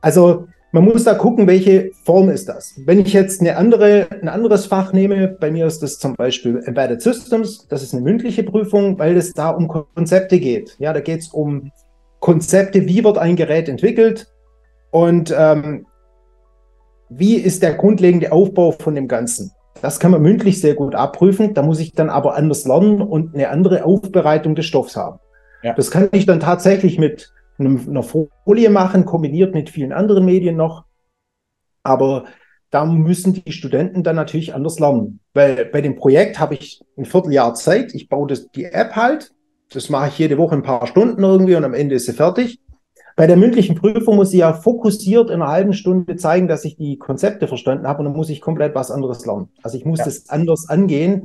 [0.00, 2.74] Also man muss da gucken, welche Form ist das.
[2.84, 6.62] Wenn ich jetzt eine andere, ein anderes Fach nehme, bei mir ist das zum Beispiel
[6.66, 10.76] Embedded Systems, das ist eine mündliche Prüfung, weil es da um Konzepte geht.
[10.78, 11.70] Ja, da geht es um
[12.20, 14.28] Konzepte, wie wird ein Gerät entwickelt,
[14.90, 15.86] und ähm,
[17.08, 19.52] wie ist der grundlegende Aufbau von dem Ganzen?
[19.80, 21.54] Das kann man mündlich sehr gut abprüfen.
[21.54, 25.18] Da muss ich dann aber anders lernen und eine andere Aufbereitung des Stoffs haben.
[25.62, 25.74] Ja.
[25.74, 30.84] Das kann ich dann tatsächlich mit einer Folie machen, kombiniert mit vielen anderen Medien noch.
[31.82, 32.24] Aber
[32.70, 35.20] da müssen die Studenten dann natürlich anders lernen.
[35.32, 37.94] Weil bei dem Projekt habe ich ein Vierteljahr Zeit.
[37.94, 39.32] Ich baue das, die App halt.
[39.72, 42.60] Das mache ich jede Woche ein paar Stunden irgendwie und am Ende ist sie fertig.
[43.18, 46.76] Bei der mündlichen Prüfung muss ich ja fokussiert in einer halben Stunde zeigen, dass ich
[46.76, 49.48] die Konzepte verstanden habe und dann muss ich komplett was anderes lernen.
[49.60, 50.04] Also ich muss ja.
[50.04, 51.24] das anders angehen,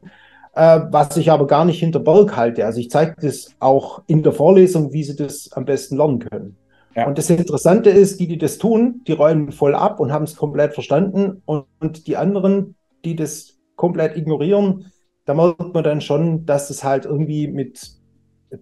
[0.55, 2.65] äh, was ich aber gar nicht hinter Berg halte.
[2.65, 6.57] Also ich zeige das auch in der Vorlesung, wie sie das am besten lernen können.
[6.95, 7.05] Ja.
[7.05, 10.35] Und das Interessante ist, die, die das tun, die räumen voll ab und haben es
[10.35, 11.43] komplett verstanden.
[11.45, 12.73] Und, und, die anderen,
[13.05, 14.91] die das komplett ignorieren,
[15.25, 17.91] da merkt man dann schon, dass es halt irgendwie mit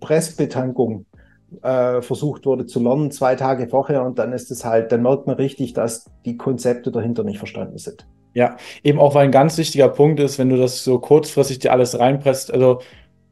[0.02, 1.06] Pressbetankung
[1.62, 4.04] äh, versucht wurde zu lernen, zwei Tage vorher.
[4.04, 7.78] Und dann ist es halt, dann merkt man richtig, dass die Konzepte dahinter nicht verstanden
[7.78, 8.08] sind.
[8.34, 11.74] Ja, eben auch, weil ein ganz wichtiger Punkt ist, wenn du das so kurzfristig dir
[11.74, 12.80] alles reinpresst, also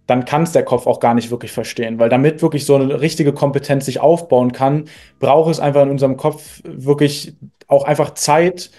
[0.08, 2.00] dann kann es der Kopf auch gar nicht wirklich verstehen.
[2.00, 4.86] Weil damit wirklich so eine richtige Kompetenz sich aufbauen kann,
[5.20, 7.36] braucht es einfach in unserem Kopf wirklich
[7.68, 8.72] auch einfach Zeit,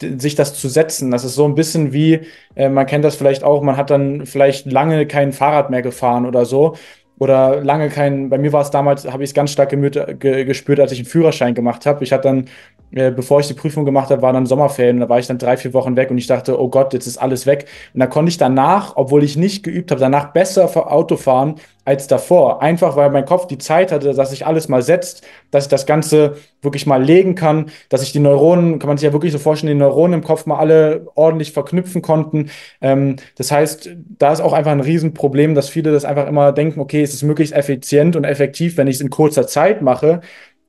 [0.00, 1.10] sich das zu setzen.
[1.10, 2.20] Das ist so ein bisschen wie,
[2.54, 6.26] äh, man kennt das vielleicht auch, man hat dann vielleicht lange kein Fahrrad mehr gefahren
[6.26, 6.76] oder so.
[7.18, 10.80] Oder lange kein, bei mir war es damals, habe ich es ganz stark ge gespürt,
[10.80, 12.04] als ich einen Führerschein gemacht habe.
[12.04, 12.44] Ich hatte dann
[12.90, 15.00] äh, bevor ich die Prüfung gemacht habe, war dann Sommerferien.
[15.00, 17.18] Da war ich dann drei, vier Wochen weg und ich dachte, oh Gott, jetzt ist
[17.18, 17.66] alles weg.
[17.94, 22.06] Und da konnte ich danach, obwohl ich nicht geübt habe, danach besser Auto fahren als
[22.06, 22.62] davor.
[22.62, 25.86] Einfach weil mein Kopf die Zeit hatte, dass sich alles mal setzt, dass ich das
[25.86, 29.38] Ganze wirklich mal legen kann, dass ich die Neuronen, kann man sich ja wirklich so
[29.38, 32.50] vorstellen, die Neuronen im Kopf mal alle ordentlich verknüpfen konnten.
[32.80, 36.80] Ähm, das heißt, da ist auch einfach ein Riesenproblem, dass viele das einfach immer denken,
[36.80, 40.20] okay, es ist möglichst effizient und effektiv, wenn ich es in kurzer Zeit mache.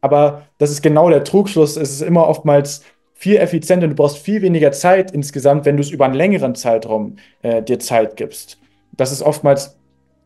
[0.02, 1.76] Aber das ist genau der Trugschluss.
[1.76, 2.84] Es ist immer oftmals
[3.14, 3.88] viel effizienter.
[3.88, 7.80] Du brauchst viel weniger Zeit insgesamt, wenn du es über einen längeren Zeitraum äh, dir
[7.80, 8.58] Zeit gibst.
[8.94, 9.78] Das ist oftmals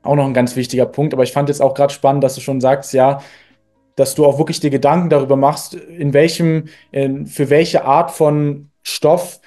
[0.03, 1.13] auch noch ein ganz wichtiger Punkt.
[1.13, 3.21] Aber ich fand jetzt auch gerade spannend, dass du schon sagst, ja,
[3.95, 8.69] dass du auch wirklich dir Gedanken darüber machst, in welchem, in, für welche Art von
[8.83, 9.39] Stoff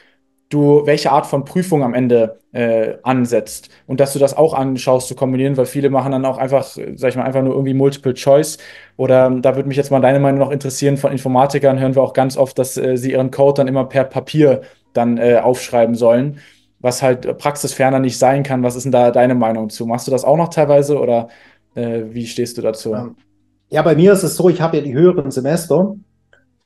[0.49, 5.09] du welche Art von Prüfung am Ende äh, ansetzt und dass du das auch anschaust
[5.09, 8.15] zu kombinieren, weil viele machen dann auch einfach, sag ich mal, einfach nur irgendwie Multiple
[8.15, 8.59] Choice
[8.97, 12.13] oder da würde mich jetzt mal deine Meinung noch interessieren, von Informatikern hören wir auch
[12.13, 16.39] ganz oft, dass äh, sie ihren Code dann immer per Papier dann äh, aufschreiben sollen,
[16.79, 18.63] was halt praxisferner nicht sein kann.
[18.63, 19.85] Was ist denn da deine Meinung zu?
[19.85, 21.29] Machst du das auch noch teilweise oder
[21.75, 22.95] äh, wie stehst du dazu?
[22.95, 23.17] Ähm,
[23.69, 25.97] ja, bei mir ist es so, ich habe ja die höheren Semester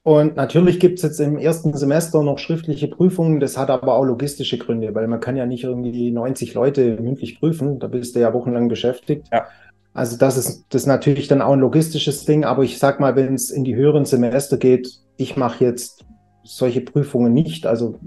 [0.02, 3.38] und natürlich gibt es jetzt im ersten Semester noch schriftliche Prüfungen.
[3.38, 7.38] Das hat aber auch logistische Gründe, weil man kann ja nicht irgendwie 90 Leute mündlich
[7.38, 7.78] prüfen.
[7.78, 9.28] Da bist du ja wochenlang beschäftigt.
[9.30, 9.46] Ja.
[9.92, 12.44] Also das ist das ist natürlich dann auch ein logistisches Ding.
[12.44, 16.06] Aber ich sag mal, wenn es in die höheren Semester geht, ich mache jetzt
[16.44, 17.66] solche Prüfungen nicht.
[17.66, 17.98] Also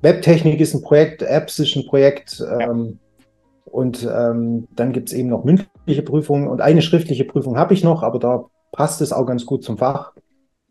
[0.00, 2.38] Webtechnik ist ein Projekt, Apps ist ein Projekt.
[2.38, 2.70] Ja.
[2.70, 2.98] Ähm,
[3.66, 6.48] und ähm, dann gibt es eben noch mündliche Prüfungen.
[6.48, 9.76] Und eine schriftliche Prüfung habe ich noch, aber da passt es auch ganz gut zum
[9.76, 10.12] Fach.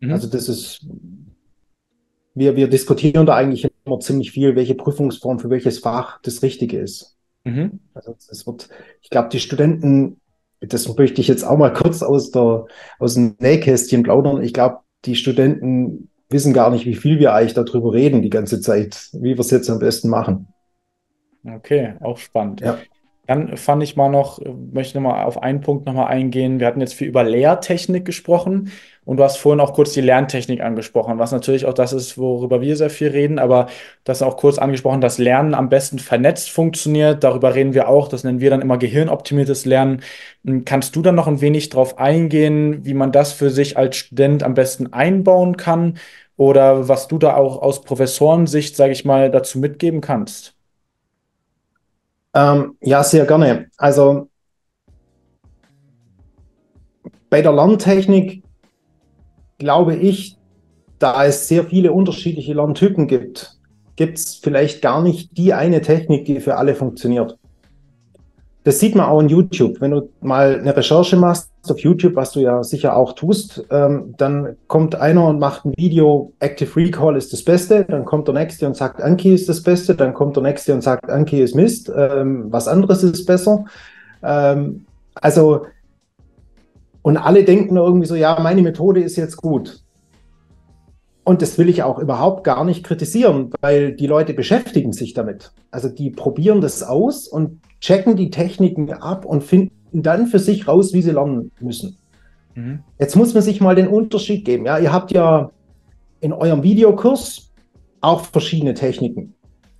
[0.00, 0.12] Mhm.
[0.12, 0.86] Also das ist,
[2.34, 6.78] wir, wir diskutieren da eigentlich immer ziemlich viel, welche Prüfungsform für welches Fach das Richtige
[6.78, 7.16] ist.
[7.44, 7.80] Mhm.
[7.94, 8.68] Also es wird,
[9.00, 10.20] ich glaube, die Studenten,
[10.60, 12.66] das möchte ich jetzt auch mal kurz aus der
[12.98, 14.42] aus dem Nähkästchen plaudern.
[14.42, 18.60] Ich glaube, die Studenten wissen gar nicht, wie viel wir eigentlich darüber reden die ganze
[18.60, 20.48] Zeit, wie wir es jetzt am besten machen.
[21.44, 22.60] Okay, auch spannend.
[22.60, 22.78] Ja.
[23.26, 24.40] Dann fand ich mal noch,
[24.72, 26.60] möchte noch mal auf einen Punkt noch mal eingehen.
[26.60, 28.70] Wir hatten jetzt viel über Lehrtechnik gesprochen
[29.06, 32.60] und du hast vorhin auch kurz die Lerntechnik angesprochen, was natürlich auch das ist, worüber
[32.60, 33.68] wir sehr viel reden, aber
[34.04, 37.22] du hast auch kurz angesprochen, dass Lernen am besten vernetzt funktioniert.
[37.22, 40.02] Darüber reden wir auch, das nennen wir dann immer gehirnoptimiertes Lernen.
[40.44, 43.96] Hm, kannst du dann noch ein wenig darauf eingehen, wie man das für sich als
[43.96, 45.98] Student am besten einbauen kann
[46.36, 50.54] oder was du da auch aus Professorensicht, sage ich mal, dazu mitgeben kannst?
[52.34, 53.68] Ähm, ja, sehr gerne.
[53.76, 54.28] Also
[57.30, 58.42] bei der Lerntechnik
[59.58, 60.36] glaube ich,
[60.98, 63.56] da es sehr viele unterschiedliche Lerntypen gibt,
[63.96, 67.36] gibt es vielleicht gar nicht die eine Technik, die für alle funktioniert.
[68.66, 69.80] Das sieht man auch in YouTube.
[69.80, 74.14] Wenn du mal eine Recherche machst auf YouTube, was du ja sicher auch tust, ähm,
[74.18, 78.34] dann kommt einer und macht ein Video, Active Recall ist das Beste, dann kommt der
[78.34, 81.54] Nächste und sagt, Anki ist das Beste, dann kommt der Nächste und sagt, Anki ist
[81.54, 83.64] Mist, ähm, was anderes ist besser.
[84.24, 85.66] Ähm, also,
[87.06, 89.78] und alle denken irgendwie so, ja, meine Methode ist jetzt gut.
[91.22, 95.52] Und das will ich auch überhaupt gar nicht kritisieren, weil die Leute beschäftigen sich damit.
[95.70, 100.66] Also die probieren das aus und checken die Techniken ab und finden dann für sich
[100.66, 101.96] raus, wie sie lernen müssen.
[102.56, 102.80] Mhm.
[102.98, 104.66] Jetzt muss man sich mal den Unterschied geben.
[104.66, 105.52] Ja, ihr habt ja
[106.20, 107.52] in eurem Videokurs
[108.00, 109.35] auch verschiedene Techniken.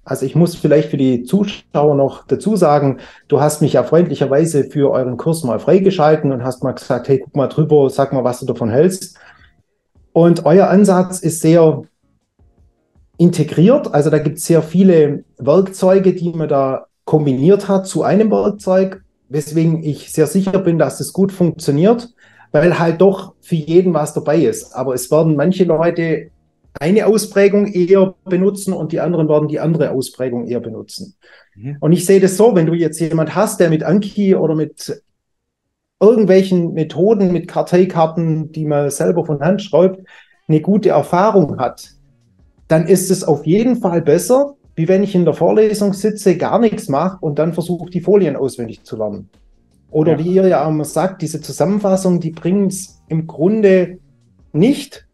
[0.06, 4.62] Also ich muss vielleicht für die Zuschauer noch dazu sagen, du hast mich ja freundlicherweise
[4.62, 8.22] für euren Kurs mal freigeschalten und hast mal gesagt, hey, guck mal drüber, sag mal,
[8.22, 9.18] was du davon hältst.
[10.12, 11.82] Und euer Ansatz ist sehr
[13.18, 13.92] integriert.
[13.92, 19.02] Also da gibt es sehr viele Werkzeuge, die man da kombiniert hat zu einem Werkzeug,
[19.28, 22.14] weswegen ich sehr sicher bin, dass das gut funktioniert,
[22.52, 24.72] weil halt doch für jeden was dabei ist.
[24.72, 26.30] Aber es werden manche Leute
[26.80, 31.14] eine Ausprägung eher benutzen und die anderen werden die andere Ausprägung eher benutzen.
[31.54, 31.76] Mhm.
[31.80, 35.02] Und ich sehe das so, wenn du jetzt jemand hast, der mit Anki oder mit
[36.00, 40.06] irgendwelchen Methoden, mit Karteikarten, die man selber von Hand schreibt,
[40.48, 41.90] eine gute Erfahrung hat,
[42.68, 46.58] dann ist es auf jeden Fall besser, wie wenn ich in der Vorlesung sitze, gar
[46.58, 49.30] nichts mache und dann versuche, die Folien auswendig zu lernen.
[49.90, 50.18] Oder ja.
[50.18, 53.98] wie ihr ja auch immer sagt, diese Zusammenfassung, die bringen es im Grunde
[54.52, 55.05] nicht.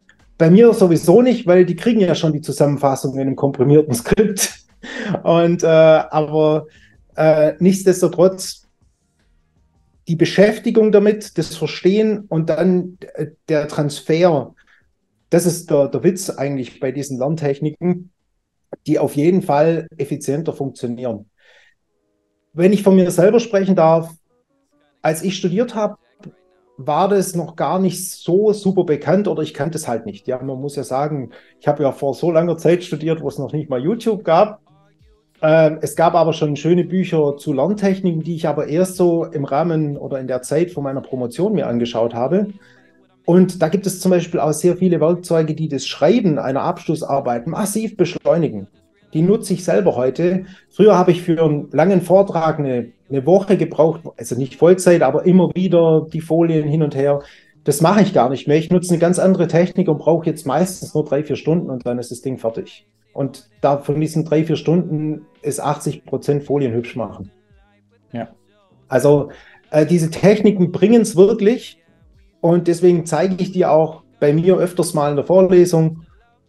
[0.42, 4.66] Bei mir sowieso nicht, weil die kriegen ja schon die Zusammenfassung in einem komprimierten Skript.
[5.22, 6.66] Und äh, aber
[7.14, 8.66] äh, nichtsdestotrotz
[10.08, 14.52] die Beschäftigung damit, das Verstehen und dann äh, der Transfer,
[15.30, 18.10] das ist der, der Witz eigentlich bei diesen Lerntechniken,
[18.88, 21.30] die auf jeden Fall effizienter funktionieren.
[22.52, 24.12] Wenn ich von mir selber sprechen darf,
[25.02, 25.98] als ich studiert habe,
[26.86, 30.26] war das noch gar nicht so super bekannt oder ich kannte es halt nicht.
[30.26, 33.38] Ja, man muss ja sagen, ich habe ja vor so langer Zeit studiert, wo es
[33.38, 34.60] noch nicht mal YouTube gab.
[35.42, 39.44] Ähm, es gab aber schon schöne Bücher zu Lerntechniken, die ich aber erst so im
[39.44, 42.48] Rahmen oder in der Zeit von meiner Promotion mir angeschaut habe.
[43.24, 47.46] Und da gibt es zum Beispiel auch sehr viele Werkzeuge, die das Schreiben einer Abschlussarbeit
[47.46, 48.68] massiv beschleunigen.
[49.12, 50.46] Die nutze ich selber heute.
[50.70, 55.26] Früher habe ich für einen langen Vortrag eine, eine Woche gebraucht, also nicht Vollzeit, aber
[55.26, 57.20] immer wieder die Folien hin und her.
[57.64, 58.56] Das mache ich gar nicht mehr.
[58.56, 61.86] Ich nutze eine ganz andere Technik und brauche jetzt meistens nur drei, vier Stunden und
[61.86, 62.86] dann ist das Ding fertig.
[63.12, 67.30] Und da von diesen drei, vier Stunden ist 80 Prozent Folien hübsch machen.
[68.12, 68.28] Ja.
[68.88, 69.30] Also
[69.70, 71.78] äh, diese Techniken bringen es wirklich.
[72.40, 76.02] Und deswegen zeige ich dir auch bei mir öfters mal in der Vorlesung.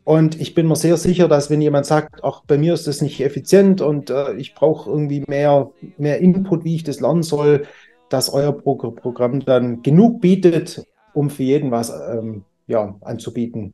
[0.04, 3.02] Und ich bin mir sehr sicher, dass wenn jemand sagt, ach, bei mir ist das
[3.02, 7.66] nicht effizient und äh, ich brauche irgendwie mehr, mehr Input, wie ich das lernen soll,
[8.10, 13.74] dass euer Pro Programm dann genug bietet, um für jeden was ähm, ja, anzubieten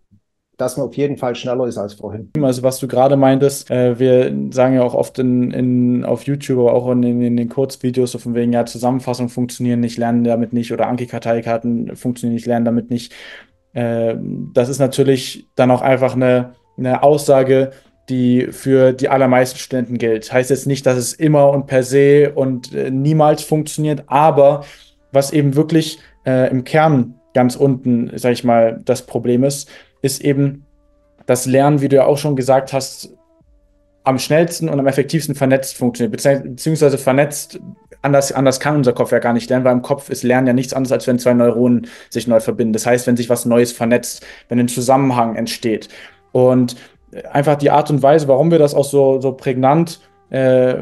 [0.59, 2.31] dass man auf jeden Fall schneller ist als vorhin.
[2.41, 6.59] Also was du gerade meintest, äh, wir sagen ja auch oft in, in, auf YouTube,
[6.59, 10.51] aber auch in, in, den Kurzvideos, so von wegen, ja, Zusammenfassungen funktionieren nicht, lernen damit
[10.51, 13.13] nicht oder Anki-Karteikarten funktionieren nicht, lernen damit nicht.
[13.73, 14.15] Äh,
[14.53, 17.71] das ist natürlich dann auch einfach eine, eine Aussage,
[18.09, 20.31] die für die allermeisten Studenten gilt.
[20.31, 24.65] Heißt jetzt nicht, dass es immer und per se und äh, niemals funktioniert, aber
[25.11, 29.69] was eben wirklich äh, im Kern ganz unten, sag ich mal, das Problem ist,
[30.01, 30.65] ist eben
[31.25, 33.13] das Lernen, wie du ja auch schon gesagt hast,
[34.09, 37.59] am schnellsten und am effektivsten vernetzt funktioniert, beziehungsweise vernetzt,
[38.01, 40.53] anders, anders kann unser Kopf ja gar nicht lernen, weil im Kopf ist Lernen ja
[40.53, 42.73] nichts anderes, als wenn zwei Neuronen sich neu verbinden.
[42.73, 45.89] Das heißt, wenn sich was Neues vernetzt, wenn ein Zusammenhang entsteht.
[46.31, 46.75] Und
[47.31, 49.99] einfach die Art und Weise, warum wir das auch so, so prägnant
[50.31, 50.75] äh,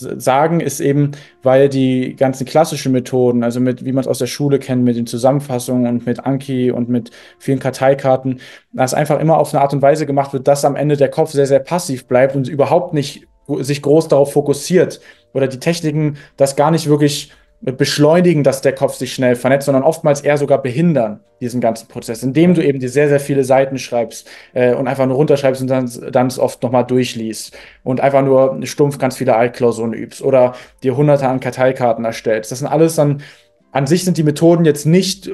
[0.00, 4.26] sagen, ist eben, weil die ganzen klassischen Methoden, also mit, wie man es aus der
[4.26, 8.40] Schule kennt, mit den Zusammenfassungen und mit Anki und mit vielen Karteikarten,
[8.72, 11.30] dass einfach immer auf eine Art und Weise gemacht wird, dass am Ende der Kopf
[11.30, 13.26] sehr, sehr passiv bleibt und überhaupt nicht
[13.58, 15.00] sich groß darauf fokussiert
[15.32, 19.82] oder die Techniken das gar nicht wirklich beschleunigen, dass der Kopf sich schnell vernetzt, sondern
[19.82, 23.78] oftmals eher sogar behindern, diesen ganzen Prozess, indem du eben dir sehr, sehr viele Seiten
[23.78, 28.22] schreibst äh, und einfach nur runterschreibst und dann, dann es oft nochmal durchliest und einfach
[28.22, 32.50] nur stumpf ganz viele Altklausuren übst oder dir hunderte an Karteikarten erstellst.
[32.50, 33.22] Das sind alles dann
[33.72, 35.32] an sich sind die Methoden jetzt nicht äh,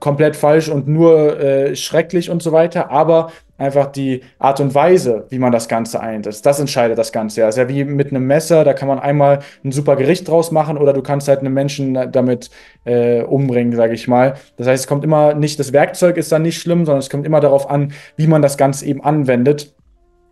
[0.00, 5.26] komplett falsch und nur äh, schrecklich und so weiter, aber einfach die Art und Weise,
[5.28, 7.42] wie man das Ganze einsetzt, das entscheidet das Ganze.
[7.42, 10.50] Ja, ist ja wie mit einem Messer, da kann man einmal ein super Gericht draus
[10.50, 12.50] machen oder du kannst halt einen Menschen damit
[12.84, 14.34] äh, umbringen, sage ich mal.
[14.56, 17.26] Das heißt, es kommt immer nicht, das Werkzeug ist dann nicht schlimm, sondern es kommt
[17.26, 19.74] immer darauf an, wie man das Ganze eben anwendet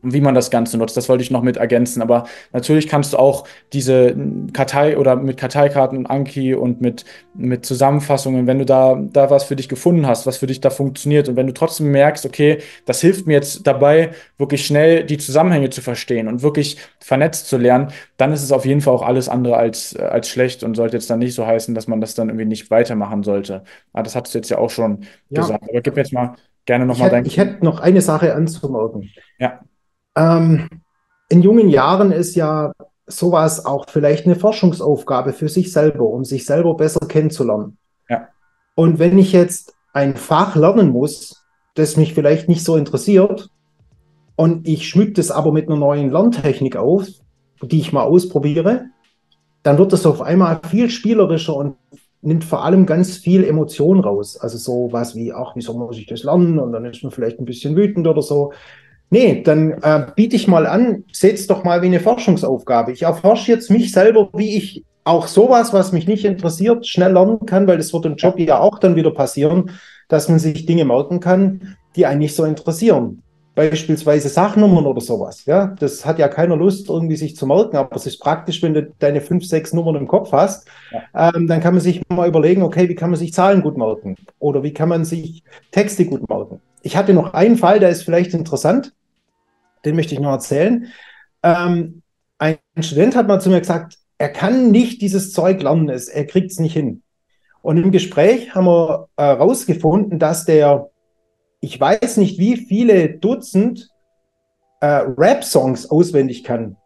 [0.02, 0.96] wie man das Ganze nutzt.
[0.96, 2.02] Das wollte ich noch mit ergänzen.
[2.02, 4.14] Aber natürlich kannst du auch diese
[4.52, 9.44] Kartei oder mit Karteikarten und Anki und mit, mit Zusammenfassungen, wenn du da, da was
[9.44, 12.58] für dich gefunden hast, was für dich da funktioniert und wenn du trotzdem merkst, okay,
[12.84, 17.56] das hilft mir jetzt dabei, wirklich schnell die Zusammenhänge zu verstehen und wirklich vernetzt zu
[17.56, 20.96] lernen, dann ist es auf jeden Fall auch alles andere als, als schlecht und sollte
[20.96, 23.64] jetzt dann nicht so heißen, dass man das dann irgendwie nicht weitermachen sollte.
[23.92, 25.42] Aber das hast du jetzt ja auch schon ja.
[25.42, 25.64] gesagt.
[25.68, 26.34] Aber gib mir jetzt mal
[26.66, 27.24] gerne nochmal dein.
[27.24, 29.10] Ich hätte noch eine Sache anzumerken.
[29.38, 29.60] Ja.
[30.18, 30.68] Ähm,
[31.28, 32.72] in jungen Jahren ist ja
[33.06, 37.78] sowas auch vielleicht eine Forschungsaufgabe für sich selber, um sich selber besser kennenzulernen.
[38.08, 38.28] Ja.
[38.74, 41.44] Und wenn ich jetzt ein Fach lernen muss,
[41.74, 43.50] das mich vielleicht nicht so interessiert,
[44.36, 47.06] und ich schmücke das aber mit einer neuen Lerntechnik auf,
[47.60, 48.86] die ich mal ausprobiere,
[49.64, 51.76] dann wird das auf einmal viel spielerischer und
[52.22, 54.36] nimmt vor allem ganz viel Emotion raus.
[54.36, 56.58] Also so was wie, ach, wieso muss ich das lernen?
[56.58, 58.52] Und dann ist man vielleicht ein bisschen wütend oder so.
[59.10, 62.92] Nee, dann äh, biete ich mal an, seht es doch mal wie eine Forschungsaufgabe.
[62.92, 67.46] Ich erforsche jetzt mich selber, wie ich auch sowas, was mich nicht interessiert, schnell lernen
[67.46, 69.70] kann, weil das wird im Job ja auch dann wieder passieren,
[70.08, 73.22] dass man sich Dinge merken kann, die einen nicht so interessieren.
[73.54, 75.44] Beispielsweise Sachnummern oder sowas.
[75.46, 78.74] Ja, das hat ja keiner Lust, irgendwie sich zu merken, aber es ist praktisch, wenn
[78.74, 81.32] du deine fünf, sechs Nummern im Kopf hast, ja.
[81.34, 84.14] ähm, dann kann man sich mal überlegen, okay, wie kann man sich Zahlen gut merken?
[84.38, 85.42] Oder wie kann man sich
[85.72, 86.60] Texte gut merken?
[86.82, 88.92] Ich hatte noch einen Fall, der ist vielleicht interessant,
[89.84, 90.86] den möchte ich noch erzählen.
[91.42, 92.02] Ähm,
[92.38, 96.50] ein Student hat mal zu mir gesagt, er kann nicht dieses Zeug lernen, er kriegt
[96.50, 97.02] es nicht hin.
[97.62, 100.90] Und im Gespräch haben wir herausgefunden, äh, dass der,
[101.60, 103.88] ich weiß nicht wie viele Dutzend
[104.80, 106.76] äh, Rap-Songs auswendig kann.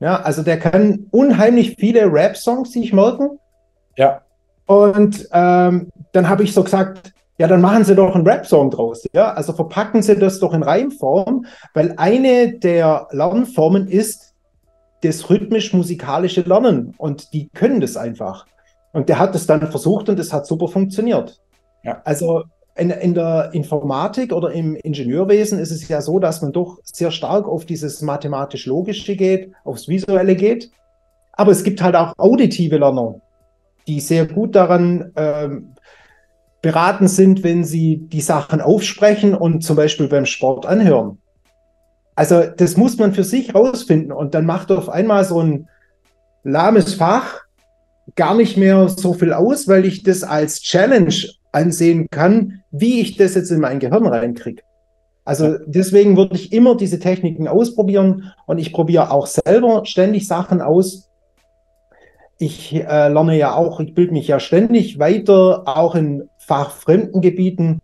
[0.00, 3.38] Ja, also der kann unheimlich viele Rap-Songs sich merken.
[3.96, 4.22] Ja.
[4.66, 9.08] Und ähm, dann habe ich so gesagt, ja, dann machen Sie doch einen Rap-Song draus.
[9.14, 14.34] Ja, also verpacken Sie das doch in Reimform, weil eine der Lernformen ist
[15.02, 18.44] das rhythmisch-musikalische Lernen und die können das einfach.
[18.92, 21.40] Und der hat es dann versucht und es hat super funktioniert.
[21.82, 22.02] Ja.
[22.04, 22.42] Also
[22.76, 27.10] in, in, der Informatik oder im Ingenieurwesen ist es ja so, dass man doch sehr
[27.10, 30.70] stark auf dieses mathematisch-logische geht, aufs Visuelle geht.
[31.32, 33.14] Aber es gibt halt auch auditive Lerner,
[33.88, 35.74] die sehr gut daran ähm,
[36.62, 41.18] beraten sind, wenn sie die Sachen aufsprechen und zum Beispiel beim Sport anhören.
[42.14, 45.68] Also das muss man für sich rausfinden und dann macht auf einmal so ein
[46.44, 47.40] lahmes Fach
[48.16, 51.14] gar nicht mehr so viel aus, weil ich das als Challenge
[51.52, 54.62] ansehen kann, wie ich das jetzt in mein Gehirn reinkriege.
[55.24, 60.60] Also deswegen würde ich immer diese Techniken ausprobieren und ich probiere auch selber ständig Sachen
[60.60, 61.08] aus.
[62.38, 67.80] Ich äh, lerne ja auch, ich bilde mich ja ständig weiter, auch in fachfremden Gebieten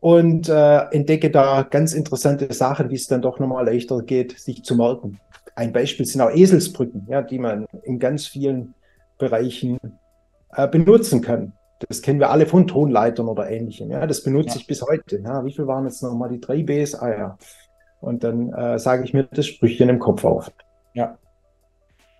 [0.00, 4.64] und äh, entdecke da ganz interessante Sachen, wie es dann doch nochmal leichter geht, sich
[4.64, 5.20] zu merken.
[5.54, 8.72] Ein Beispiel sind auch Eselsbrücken, ja, die man in ganz vielen
[9.18, 9.78] Bereichen
[10.56, 11.52] äh, benutzen kann.
[11.90, 13.90] Das kennen wir alle von Tonleitern oder ähnlichem.
[13.90, 14.56] Ja, das benutze ja.
[14.56, 15.18] ich bis heute.
[15.18, 16.94] Ja, wie viel waren jetzt nochmal die drei Bs?
[16.94, 17.38] Ah ja.
[18.00, 20.50] Und dann äh, sage ich mir das Sprüchchen im Kopf auf.
[20.94, 21.18] Ja.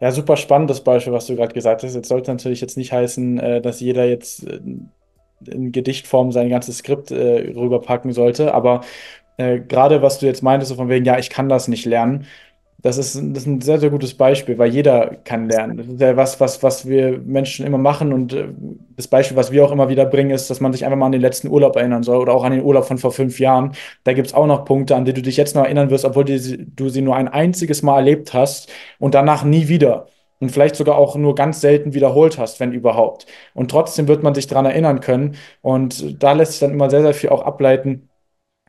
[0.02, 1.94] Ja, super spannendes Beispiel, was du gerade gesagt hast.
[1.94, 4.60] Jetzt sollte natürlich jetzt nicht heißen, äh, dass jeder jetzt äh,
[5.46, 8.82] in Gedichtform sein ganzes Skript äh, rüberpacken sollte, aber
[9.36, 12.26] äh, gerade was du jetzt meintest, so von wegen, ja, ich kann das nicht lernen,
[12.82, 15.76] das ist, das ist ein sehr, sehr gutes Beispiel, weil jeder kann lernen.
[15.76, 18.48] Das ist ja was, was, was wir Menschen immer machen und äh,
[18.96, 21.12] das Beispiel, was wir auch immer wieder bringen, ist, dass man sich einfach mal an
[21.12, 23.72] den letzten Urlaub erinnern soll oder auch an den Urlaub von vor fünf Jahren.
[24.04, 26.24] Da gibt es auch noch Punkte, an die du dich jetzt noch erinnern wirst, obwohl
[26.24, 30.06] die, du sie nur ein einziges Mal erlebt hast und danach nie wieder.
[30.40, 33.26] Und vielleicht sogar auch nur ganz selten wiederholt hast, wenn überhaupt.
[33.52, 35.36] Und trotzdem wird man sich daran erinnern können.
[35.60, 38.08] Und da lässt sich dann immer sehr, sehr viel auch ableiten,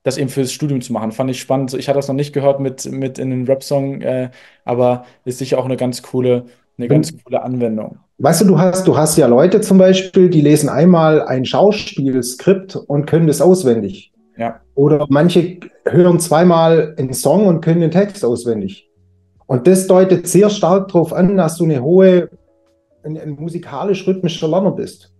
[0.03, 1.11] das eben fürs Studium zu machen.
[1.11, 1.74] Fand ich spannend.
[1.74, 4.32] Ich hatte das noch nicht gehört mit, mit in den Rap-Song, äh,
[4.65, 6.45] aber ist sicher auch eine ganz coole,
[6.78, 7.99] eine ganz coole Anwendung.
[8.17, 12.76] Weißt du, du hast, du hast ja Leute zum Beispiel, die lesen einmal ein Schauspielskript
[12.76, 14.11] und können das auswendig.
[14.38, 14.59] Ja.
[14.76, 18.91] Oder manche hören zweimal einen Song und können den Text auswendig.
[19.52, 22.30] Und das deutet sehr stark darauf an, dass du eine hohe,
[23.04, 25.12] ein, ein musikalisch-rhythmischer Lerner bist.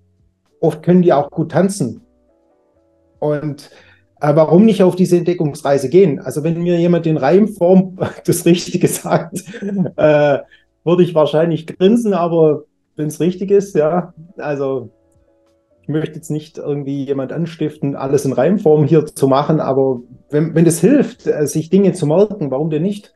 [0.62, 2.00] Oft können die auch gut tanzen.
[3.20, 3.72] Und
[4.22, 6.20] äh, warum nicht auf diese Entdeckungsreise gehen?
[6.20, 9.44] Also wenn mir jemand in Reimform das Richtige sagt,
[9.98, 10.38] äh,
[10.86, 12.64] würde ich wahrscheinlich grinsen, aber
[12.96, 14.92] wenn es richtig ist, ja, also
[15.82, 20.56] ich möchte jetzt nicht irgendwie jemand anstiften, alles in Reimform hier zu machen, aber wenn,
[20.56, 23.14] wenn es hilft, äh, sich Dinge zu merken, warum denn nicht?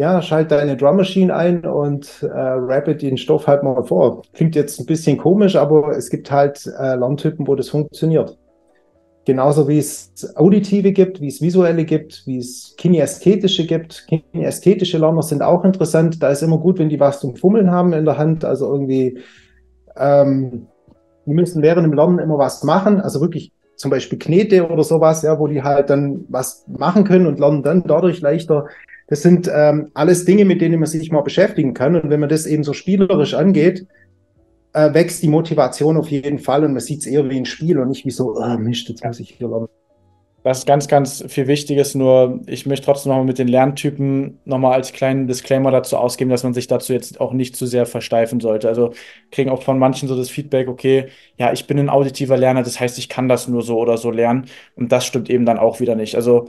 [0.00, 4.22] Ja, schalt deine Drum Machine ein und äh, rappe den Stoff halt mal vor.
[4.32, 8.38] Klingt jetzt ein bisschen komisch, aber es gibt halt äh, Lerntypen, wo das funktioniert.
[9.26, 14.06] Genauso wie es auditive gibt, wie es visuelle gibt, wie es kinästhetische gibt.
[14.06, 16.22] Kinästhetische Lerner sind auch interessant.
[16.22, 18.42] Da ist immer gut, wenn die was zum Fummeln haben in der Hand.
[18.42, 19.18] Also irgendwie,
[19.98, 20.66] ähm,
[21.26, 23.02] die müssen während dem Lernen immer was machen.
[23.02, 27.26] Also wirklich zum Beispiel Knete oder sowas, ja, wo die halt dann was machen können
[27.26, 28.66] und lernen dann dadurch leichter.
[29.10, 31.96] Das sind ähm, alles Dinge, mit denen man sich mal beschäftigen kann.
[31.96, 33.86] Und wenn man das eben so spielerisch angeht,
[34.72, 37.78] äh, wächst die Motivation auf jeden Fall und man sieht es eher wie ein Spiel
[37.80, 39.68] und nicht wie so, oh Mist, jetzt muss ich hier.
[40.42, 44.92] Was ganz, ganz viel Wichtiges, nur ich möchte trotzdem nochmal mit den Lerntypen nochmal als
[44.92, 48.68] kleinen Disclaimer dazu ausgeben, dass man sich dazu jetzt auch nicht zu sehr versteifen sollte.
[48.68, 48.92] Also
[49.32, 52.80] kriegen auch von manchen so das Feedback, okay, ja, ich bin ein auditiver Lerner, das
[52.80, 54.46] heißt, ich kann das nur so oder so lernen.
[54.76, 56.14] Und das stimmt eben dann auch wieder nicht.
[56.14, 56.48] Also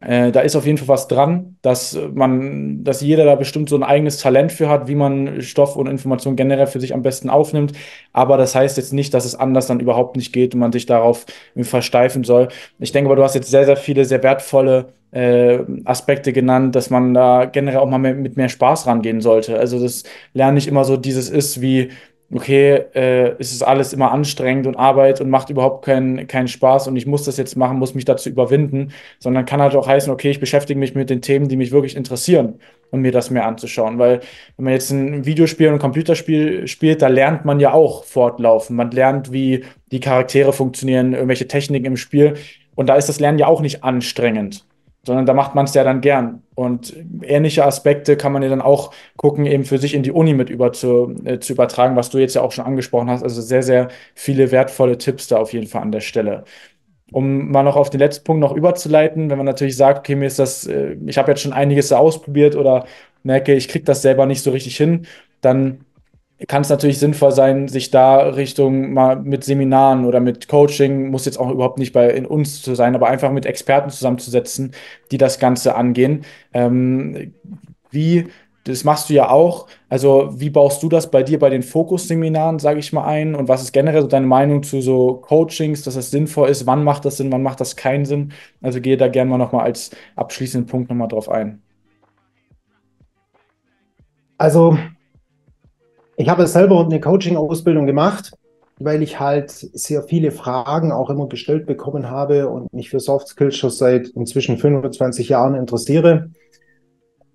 [0.00, 3.76] äh, da ist auf jeden Fall was dran, dass man, dass jeder da bestimmt so
[3.76, 7.30] ein eigenes Talent für hat, wie man Stoff und Information generell für sich am besten
[7.30, 7.72] aufnimmt.
[8.12, 10.84] Aber das heißt jetzt nicht, dass es anders dann überhaupt nicht geht und man sich
[10.84, 11.24] darauf
[11.62, 12.48] versteifen soll.
[12.78, 16.90] Ich denke aber, du hast jetzt sehr, sehr viele, sehr wertvolle äh, Aspekte genannt, dass
[16.90, 19.58] man da generell auch mal mit mehr Spaß rangehen sollte.
[19.58, 20.02] Also das
[20.34, 21.90] Lernen nicht immer so dieses ist wie,
[22.32, 26.88] okay, äh, es ist alles immer anstrengend und Arbeit und macht überhaupt keinen keinen Spaß
[26.88, 30.12] und ich muss das jetzt machen, muss mich dazu überwinden, sondern kann halt auch heißen,
[30.12, 32.58] okay, ich beschäftige mich mit den Themen, die mich wirklich interessieren
[32.90, 33.98] um mir das mehr anzuschauen.
[33.98, 34.20] Weil
[34.56, 38.76] wenn man jetzt ein Videospiel und ein Computerspiel spielt, da lernt man ja auch fortlaufen.
[38.76, 42.34] Man lernt, wie die Charaktere funktionieren, irgendwelche Techniken im Spiel.
[42.74, 44.65] Und da ist das Lernen ja auch nicht anstrengend
[45.06, 46.42] sondern da macht man es ja dann gern.
[46.54, 50.34] Und ähnliche Aspekte kann man ja dann auch gucken, eben für sich in die Uni
[50.34, 53.22] mit über zu, äh, zu übertragen, was du jetzt ja auch schon angesprochen hast.
[53.22, 56.44] Also sehr, sehr viele wertvolle Tipps da auf jeden Fall an der Stelle.
[57.12, 60.26] Um mal noch auf den letzten Punkt noch überzuleiten, wenn man natürlich sagt, okay, mir
[60.26, 62.86] ist das, äh, ich habe jetzt schon einiges ausprobiert oder
[63.22, 65.06] merke, ich kriege das selber nicht so richtig hin,
[65.40, 65.85] dann
[66.46, 71.24] kann es natürlich sinnvoll sein, sich da Richtung mal mit Seminaren oder mit Coaching, muss
[71.24, 74.72] jetzt auch überhaupt nicht bei in uns zu sein, aber einfach mit Experten zusammenzusetzen,
[75.10, 76.24] die das Ganze angehen.
[76.52, 77.32] Ähm,
[77.90, 78.28] wie,
[78.64, 79.66] das machst du ja auch.
[79.88, 83.34] Also, wie baust du das bei dir bei den Fokusseminaren, sage ich mal, ein?
[83.34, 86.66] Und was ist generell so deine Meinung zu so Coachings, dass das sinnvoll ist?
[86.66, 88.32] Wann macht das Sinn, wann macht das keinen Sinn?
[88.60, 91.62] Also gehe da gerne mal nochmal als abschließenden Punkt nochmal drauf ein.
[94.38, 94.76] Also,
[96.16, 98.32] ich habe selber eine Coaching-Ausbildung gemacht,
[98.78, 103.28] weil ich halt sehr viele Fragen auch immer gestellt bekommen habe und mich für Soft
[103.28, 106.30] Skills schon seit inzwischen 25 Jahren interessiere.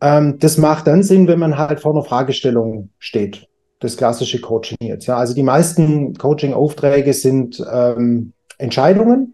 [0.02, 3.48] Ähm, das macht dann Sinn, wenn man halt vor einer Fragestellung steht.
[3.80, 5.08] Das klassische Coaching jetzt.
[5.08, 5.18] Ja.
[5.18, 9.34] Also die meisten Coaching-Aufträge sind ähm, Entscheidungen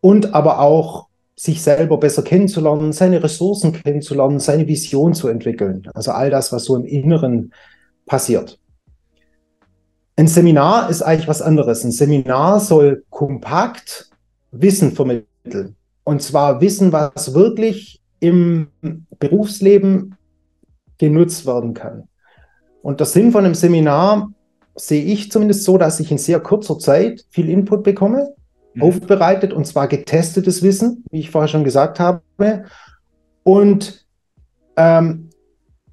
[0.00, 5.88] und aber auch sich selber besser kennenzulernen, seine Ressourcen kennenzulernen, seine Vision zu entwickeln.
[5.94, 7.52] Also all das, was so im Inneren
[8.06, 8.58] passiert.
[10.16, 11.84] Ein Seminar ist eigentlich was anderes.
[11.84, 14.10] Ein Seminar soll kompakt
[14.50, 15.76] Wissen vermitteln.
[16.04, 18.68] Und zwar Wissen, was wirklich im
[19.18, 20.16] Berufsleben
[20.98, 22.08] genutzt werden kann.
[22.82, 24.30] Und der Sinn von einem Seminar
[24.76, 28.34] sehe ich zumindest so, dass ich in sehr kurzer Zeit viel Input bekomme,
[28.74, 28.82] mhm.
[28.82, 32.22] aufbereitet und zwar getestetes Wissen, wie ich vorher schon gesagt habe.
[33.44, 34.06] Und
[34.76, 35.30] ähm,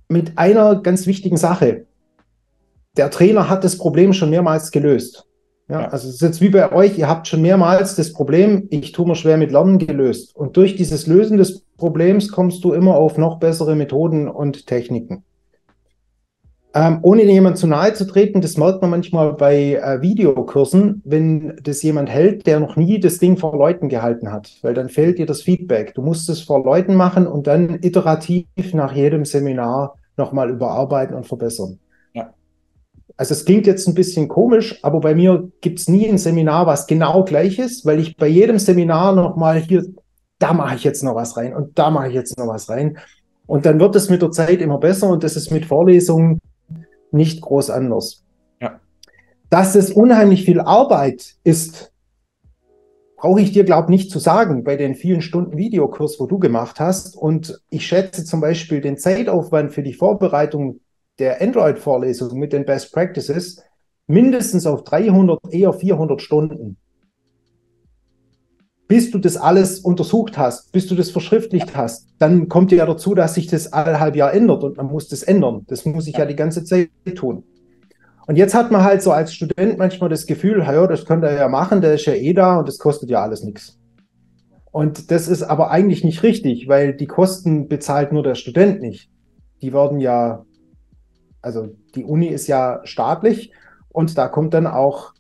[0.08, 1.86] mit einer ganz wichtigen Sache
[2.98, 5.26] der Trainer hat das Problem schon mehrmals gelöst.
[5.70, 5.88] Ja.
[5.88, 9.08] Also es ist jetzt wie bei euch, ihr habt schon mehrmals das Problem, ich tue
[9.08, 10.36] mir schwer mit Lernen gelöst.
[10.36, 15.24] Und durch dieses Lösen des Problems kommst du immer auf noch bessere Methoden und Techniken.
[16.74, 21.60] Ähm, ohne jemand zu nahe zu treten, das merkt man manchmal bei äh, Videokursen, wenn
[21.64, 25.18] das jemand hält, der noch nie das Ding vor Leuten gehalten hat, weil dann fehlt
[25.18, 25.96] dir das Feedback.
[25.96, 31.26] Du musst es vor Leuten machen und dann iterativ nach jedem Seminar nochmal überarbeiten und
[31.26, 31.80] verbessern.
[33.20, 36.68] Also es klingt jetzt ein bisschen komisch, aber bei mir gibt es nie ein Seminar,
[36.68, 39.84] was genau gleich ist, weil ich bei jedem Seminar nochmal hier,
[40.38, 42.98] da mache ich jetzt noch was rein und da mache ich jetzt noch was rein.
[43.46, 46.40] Und dann wird es mit der Zeit immer besser und das ist mit Vorlesungen
[47.12, 48.24] nicht groß anders.
[48.62, 48.80] Ja.
[49.50, 51.92] Dass es unheimlich viel Arbeit ist,
[53.18, 56.40] brauche ich dir, glaube ich, nicht zu sagen bei den vielen Stunden Videokurs, wo du
[56.40, 57.18] gemacht hast.
[57.18, 60.80] Und ich schätze zum Beispiel den Zeitaufwand für die Vorbereitung
[61.20, 63.62] der Android-Vorlesung mit den Best Practices
[64.08, 66.78] mindestens auf 300, eher 400 Stunden.
[68.88, 73.14] Bis du das alles untersucht hast, bis du das verschriftlicht hast, dann kommt ja dazu,
[73.14, 75.64] dass sich das alle halb Jahr ändert und man muss das ändern.
[75.68, 77.44] Das muss ich ja die ganze Zeit tun.
[78.26, 81.36] Und jetzt hat man halt so als Student manchmal das Gefühl, ja, das könnte er
[81.36, 83.78] ja machen, der ist ja eh da und das kostet ja alles nichts.
[84.72, 89.10] Und das ist aber eigentlich nicht richtig, weil die Kosten bezahlt nur der Student nicht.
[89.62, 90.46] Die werden ja
[91.42, 93.52] also die Uni ist ja staatlich
[93.90, 95.14] und da kommt dann auch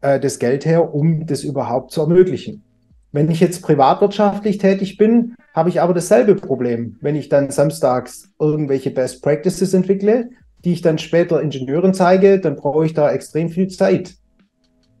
[0.00, 2.64] äh, das Geld her, um das überhaupt zu ermöglichen.
[3.12, 6.98] Wenn ich jetzt privatwirtschaftlich tätig bin, habe ich aber dasselbe Problem.
[7.00, 10.30] Wenn ich dann samstags irgendwelche Best Practices entwickle,
[10.64, 14.14] die ich dann später Ingenieuren zeige, dann brauche ich da extrem viel Zeit.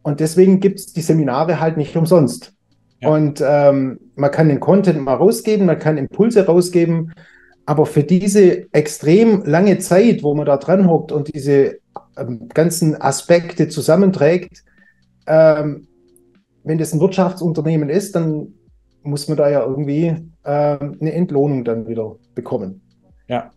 [0.02, 2.54] Und deswegen gibt es die Seminare halt nicht umsonst.
[3.00, 3.10] Ja.
[3.10, 7.12] Und ähm, man kann den Content mal rausgeben, man kann Impulse rausgeben,
[7.68, 11.80] aber für diese extrem lange Zeit, wo man da dran hockt und diese
[12.16, 14.64] ähm, ganzen Aspekte zusammenträgt,
[15.26, 15.86] ähm,
[16.64, 18.54] wenn das ein Wirtschaftsunternehmen ist, dann
[19.02, 20.16] muss man da ja irgendwie
[20.46, 22.80] ähm, eine Entlohnung dann wieder bekommen.
[23.28, 23.50] Ja.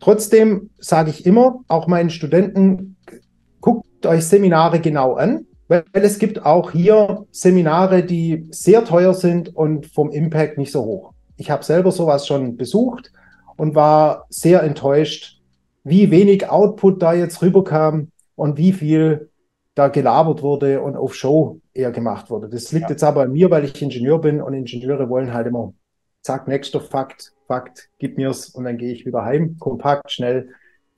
[0.00, 2.96] Trotzdem sage ich immer, auch meinen Studenten,
[3.60, 9.54] guckt euch Seminare genau an, weil es gibt auch hier Seminare, die sehr teuer sind
[9.54, 11.12] und vom Impact nicht so hoch.
[11.36, 13.12] Ich habe selber sowas schon besucht
[13.58, 15.42] und war sehr enttäuscht,
[15.84, 19.28] wie wenig Output da jetzt rüberkam und wie viel
[19.74, 22.48] da gelabert wurde und auf Show eher gemacht wurde.
[22.48, 22.90] Das liegt ja.
[22.90, 25.74] jetzt aber an mir, weil ich Ingenieur bin und Ingenieure wollen halt immer
[26.22, 30.50] zack, nächster Fakt, Fakt, gib mir's und dann gehe ich wieder heim, kompakt, schnell.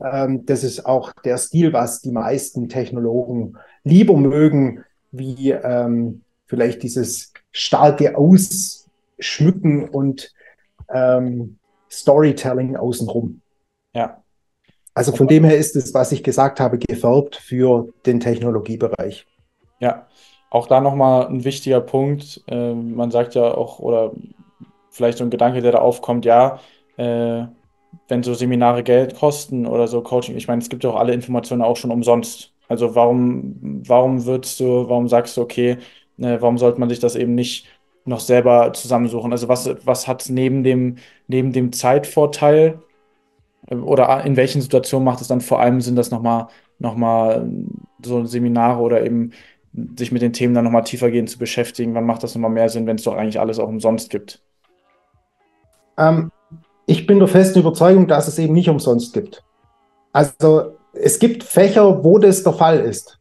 [0.03, 6.83] Ähm, das ist auch der Stil, was die meisten Technologen lieber mögen, wie ähm, vielleicht
[6.83, 10.33] dieses starke Ausschmücken und
[10.93, 11.60] ähm,
[11.91, 13.41] Storytelling außenrum.
[13.95, 14.23] Ja.
[14.95, 19.27] Also von dem her ist es, was ich gesagt habe, gefärbt für den Technologiebereich.
[19.79, 20.07] Ja,
[20.51, 22.43] auch da nochmal ein wichtiger Punkt.
[22.49, 24.13] Äh, man sagt ja auch, oder
[24.91, 26.59] vielleicht so ein Gedanke, der da aufkommt, ja,
[26.97, 27.45] äh,
[28.09, 31.15] wenn so Seminare Geld kosten oder so Coaching, ich meine, es gibt ja auch alle
[31.15, 32.53] Informationen auch schon umsonst.
[32.69, 35.79] Also warum, warum würdest du, warum sagst du, okay,
[36.19, 37.67] äh, warum sollte man sich das eben nicht
[38.05, 39.33] noch selber zusammensuchen?
[39.33, 40.97] Also was, was hat es neben dem,
[41.29, 42.81] neben dem Zeitvorteil
[43.69, 46.49] äh, oder in welchen Situationen macht es dann vor allem Sinn, das nochmal
[46.79, 47.47] noch mal
[48.03, 49.33] so Seminare oder eben
[49.97, 51.95] sich mit den Themen dann nochmal tiefergehend zu beschäftigen?
[51.95, 54.43] Wann macht das nochmal mehr Sinn, wenn es doch eigentlich alles auch umsonst gibt?
[55.99, 56.31] Ähm,
[56.87, 59.45] ich bin der festen Überzeugung, dass es eben nicht umsonst gibt.
[60.13, 63.21] Also es gibt Fächer, wo das der Fall ist.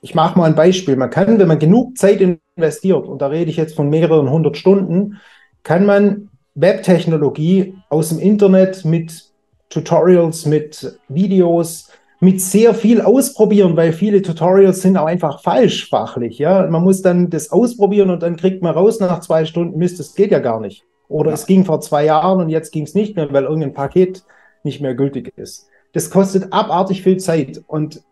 [0.00, 0.96] Ich mache mal ein Beispiel.
[0.96, 2.20] Man kann, wenn man genug Zeit
[2.56, 5.20] investiert, und da rede ich jetzt von mehreren hundert Stunden,
[5.62, 9.24] kann man Webtechnologie aus dem Internet mit
[9.70, 11.90] Tutorials, mit Videos,
[12.20, 16.38] mit sehr viel ausprobieren, weil viele Tutorials sind auch einfach falsch fachlich.
[16.38, 16.66] Ja?
[16.68, 20.14] Man muss dann das ausprobieren und dann kriegt man raus nach zwei Stunden, Mist, das
[20.14, 20.84] geht ja gar nicht.
[21.08, 21.34] Oder ja.
[21.34, 24.22] es ging vor zwei Jahren und jetzt ging es nicht mehr, weil irgendein Paket
[24.62, 25.66] nicht mehr gültig ist.
[25.92, 28.02] Das kostet abartig viel Zeit und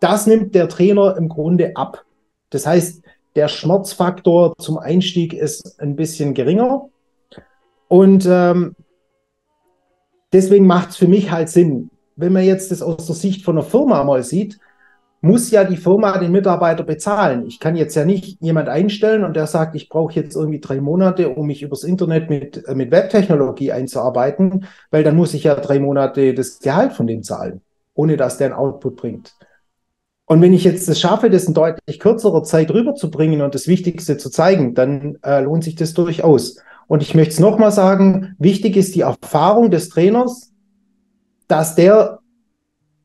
[0.00, 2.04] das nimmt der Trainer im Grunde ab.
[2.50, 3.02] Das heißt,
[3.36, 6.88] der Schmerzfaktor zum Einstieg ist ein bisschen geringer
[7.88, 8.74] und ähm,
[10.32, 11.90] deswegen macht es für mich halt Sinn.
[12.16, 14.58] Wenn man jetzt das aus der Sicht von einer Firma mal sieht,
[15.20, 17.46] muss ja die Firma den Mitarbeiter bezahlen.
[17.46, 20.80] Ich kann jetzt ja nicht jemand einstellen und der sagt, ich brauche jetzt irgendwie drei
[20.80, 25.54] Monate, um mich übers Internet mit, äh, mit Webtechnologie einzuarbeiten, weil dann muss ich ja
[25.54, 27.60] drei Monate das Gehalt von dem zahlen,
[27.94, 29.34] ohne dass der einen Output bringt.
[30.26, 34.18] Und wenn ich jetzt es schaffe, das in deutlich kürzerer Zeit rüberzubringen und das Wichtigste
[34.18, 36.56] zu zeigen, dann äh, lohnt sich das durchaus.
[36.88, 40.52] Und ich möchte es nochmal sagen, wichtig ist die Erfahrung des Trainers,
[41.48, 42.18] dass der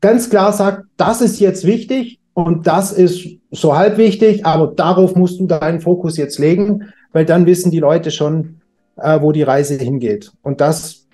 [0.00, 5.14] ganz klar sagt, das ist jetzt wichtig und das ist so halb wichtig, aber darauf
[5.14, 8.60] musst du deinen Fokus jetzt legen, weil dann wissen die Leute schon,
[8.96, 10.32] äh, wo die Reise hingeht.
[10.42, 11.06] Und das,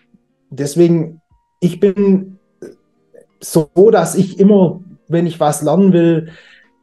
[0.51, 1.21] deswegen,
[1.61, 2.39] ich bin
[3.41, 6.29] so, dass ich immer, wenn ich was lernen will,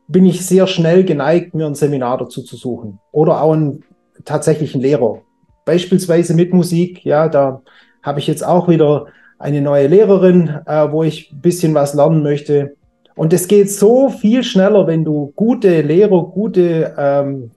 [0.08, 3.84] bin ich sehr schnell geneigt, mir ein Seminar dazu zu suchen oder auch einen
[4.24, 5.22] tatsächlichen Lehrer.
[5.66, 7.62] Beispielsweise mit Musik, ja, da
[8.04, 9.08] habe ich jetzt auch wieder
[9.40, 12.76] eine neue Lehrerin, äh, wo ich ein bisschen was lernen möchte.
[13.16, 17.52] Und es geht so viel schneller, wenn du gute Lehrer, gute ähm,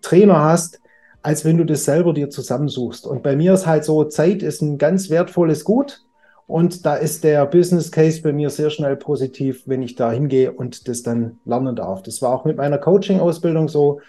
[0.00, 0.80] Trainer hast,
[1.22, 3.06] als wenn du das selber dir zusammensuchst.
[3.06, 6.02] Und bei mir ist halt so, Zeit ist ein ganz wertvolles Gut.
[6.46, 10.52] Und da ist der Business Case bei mir sehr schnell positiv, wenn ich da hingehe
[10.52, 12.02] und das dann lernen darf.
[12.02, 14.00] Das war auch mit meiner Coaching-Ausbildung so.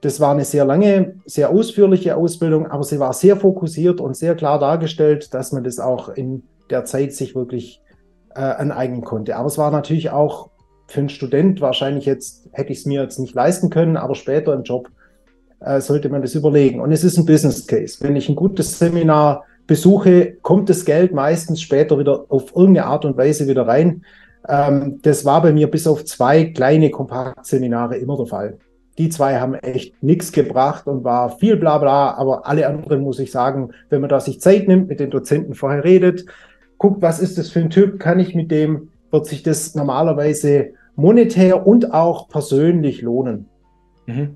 [0.00, 4.34] Das war eine sehr lange, sehr ausführliche Ausbildung, aber sie war sehr fokussiert und sehr
[4.34, 7.80] klar dargestellt, dass man das auch in der Zeit sich wirklich
[8.34, 9.36] äh, aneignen konnte.
[9.36, 10.50] Aber es war natürlich auch
[10.86, 14.54] für einen Student wahrscheinlich jetzt, hätte ich es mir jetzt nicht leisten können, aber später
[14.54, 14.88] im Job
[15.60, 16.80] äh, sollte man das überlegen.
[16.80, 17.98] Und es ist ein Business Case.
[18.00, 23.04] Wenn ich ein gutes Seminar besuche, kommt das Geld meistens später wieder auf irgendeine Art
[23.04, 24.02] und Weise wieder rein.
[24.48, 28.58] Ähm, das war bei mir bis auf zwei kleine Kompaktseminare immer der Fall.
[28.96, 33.20] Die zwei haben echt nichts gebracht und war viel bla bla, aber alle anderen muss
[33.20, 36.24] ich sagen, wenn man da sich Zeit nimmt, mit den Dozenten vorher redet,
[36.78, 40.70] guckt, was ist das für ein Typ, kann ich mit dem, wird sich das normalerweise
[40.96, 43.46] monetär und auch persönlich lohnen.
[44.06, 44.30] Mhm.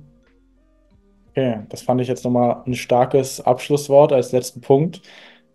[1.34, 5.00] Okay, das fand ich jetzt nochmal ein starkes Abschlusswort als letzten Punkt.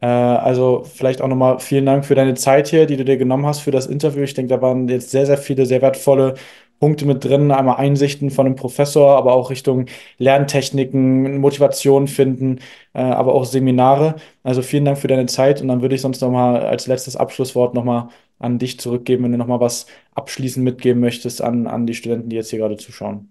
[0.01, 3.45] Äh, also vielleicht auch nochmal vielen Dank für deine Zeit hier, die du dir genommen
[3.45, 4.23] hast für das Interview.
[4.23, 6.33] Ich denke, da waren jetzt sehr, sehr viele sehr wertvolle
[6.79, 7.51] Punkte mit drin.
[7.51, 9.85] Einmal Einsichten von einem Professor, aber auch Richtung
[10.17, 12.59] Lerntechniken, Motivation finden,
[12.93, 14.15] äh, aber auch Seminare.
[14.43, 17.75] Also vielen Dank für deine Zeit und dann würde ich sonst nochmal als letztes Abschlusswort
[17.75, 18.09] nochmal
[18.39, 22.35] an dich zurückgeben, wenn du nochmal was abschließend mitgeben möchtest an, an die Studenten, die
[22.35, 23.29] jetzt hier gerade zuschauen.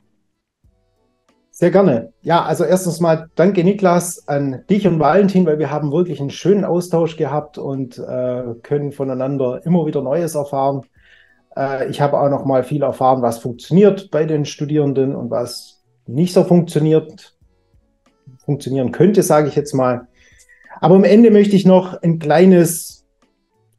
[1.59, 2.13] Sehr gerne.
[2.21, 6.29] Ja, also erstens mal danke Niklas an dich und Valentin, weil wir haben wirklich einen
[6.29, 10.83] schönen Austausch gehabt und äh, können voneinander immer wieder Neues erfahren.
[11.57, 15.83] Äh, ich habe auch noch mal viel erfahren, was funktioniert bei den Studierenden und was
[16.07, 17.35] nicht so funktioniert,
[18.45, 20.09] funktionieren könnte, sage ich jetzt mal.
[20.83, 23.07] Aber am Ende möchte ich noch ein kleines,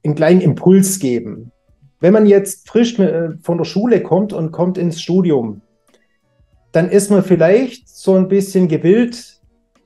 [0.04, 1.52] einen kleinen Impuls geben.
[2.00, 5.62] Wenn man jetzt frisch äh, von der Schule kommt und kommt ins Studium,
[6.78, 9.42] dann ist man vielleicht so ein bisschen gewillt,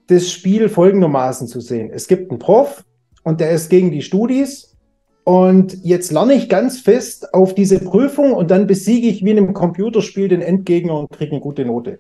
[0.08, 1.90] das Spiel folgendermaßen zu sehen.
[1.90, 2.84] Es gibt einen Prof
[3.24, 4.76] und der ist gegen die Studis
[5.24, 9.38] und jetzt lerne ich ganz fest auf diese Prüfung und dann besiege ich wie in
[9.38, 12.00] einem Computerspiel den Endgegner und kriege eine gute Note.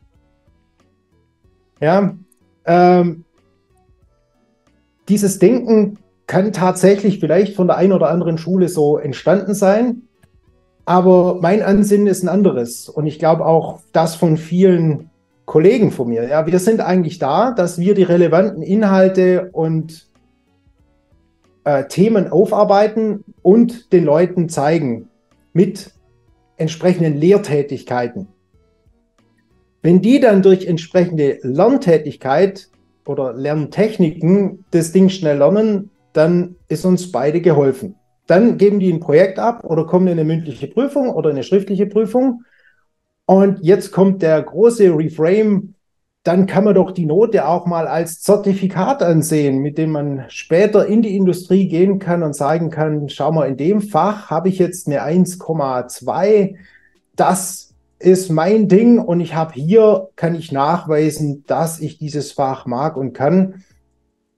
[1.80, 2.14] Ja,
[2.66, 3.24] ähm,
[5.08, 10.02] dieses Denken kann tatsächlich vielleicht von der einen oder anderen Schule so entstanden sein,
[10.86, 15.10] aber mein Ansinnen ist ein anderes und ich glaube auch das von vielen
[15.46, 16.28] Kollegen von mir.
[16.28, 20.08] Ja, wir sind eigentlich da, dass wir die relevanten Inhalte und
[21.64, 25.10] äh, Themen aufarbeiten und den Leuten zeigen
[25.54, 25.92] mit
[26.58, 28.28] entsprechenden Lehrtätigkeiten.
[29.82, 32.70] Wenn die dann durch entsprechende Lerntätigkeit
[33.06, 37.96] oder Lerntechniken das Ding schnell lernen, dann ist uns beide geholfen.
[38.32, 41.86] Dann geben die ein Projekt ab oder kommen in eine mündliche Prüfung oder eine schriftliche
[41.86, 42.46] Prüfung.
[43.26, 45.74] Und jetzt kommt der große Reframe.
[46.24, 50.86] Dann kann man doch die Note auch mal als Zertifikat ansehen, mit dem man später
[50.86, 54.60] in die Industrie gehen kann und sagen kann, schau mal, in dem Fach habe ich
[54.60, 56.56] jetzt eine 1,2.
[57.18, 62.66] Das ist mein Ding und ich habe hier, kann ich nachweisen, dass ich dieses Fach
[62.66, 63.66] mag und kann.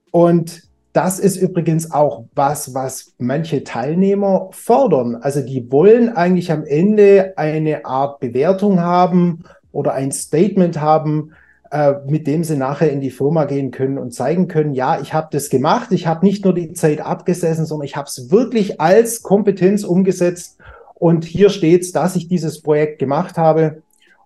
[0.10, 0.64] Und
[0.94, 5.16] das ist übrigens auch was, was manche Teilnehmer fordern.
[5.16, 11.32] Also die wollen eigentlich am Ende eine Art Bewertung haben oder ein Statement haben,
[11.72, 15.16] äh, mit dem sie nachher in die Firma gehen können und zeigen können, ja, ich
[15.16, 18.80] habe das gemacht, ich habe nicht nur die Zeit abgesessen, sondern ich habe es wirklich
[18.80, 20.60] als Kompetenz umgesetzt
[20.94, 23.82] und hier steht es, dass ich dieses Projekt gemacht habe.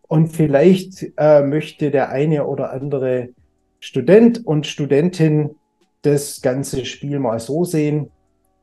[0.09, 3.29] Und vielleicht äh, möchte der eine oder andere
[3.79, 5.51] Student und Studentin
[6.01, 8.11] das ganze Spiel mal so sehen.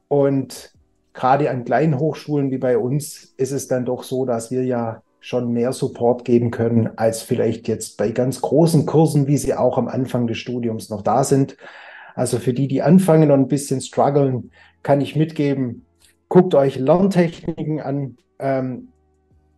[0.09, 0.73] Und
[1.13, 5.03] gerade an kleinen Hochschulen wie bei uns ist es dann doch so, dass wir ja
[5.21, 9.79] schon mehr Support geben können, als vielleicht jetzt bei ganz großen Kursen, wie sie auch
[9.79, 11.57] am Anfang des Studiums noch da sind.
[12.15, 14.51] Also für die, die anfangen und ein bisschen strugglen,
[14.83, 15.87] kann ich mitgeben,
[16.29, 18.89] guckt euch Lerntechniken an, ähm,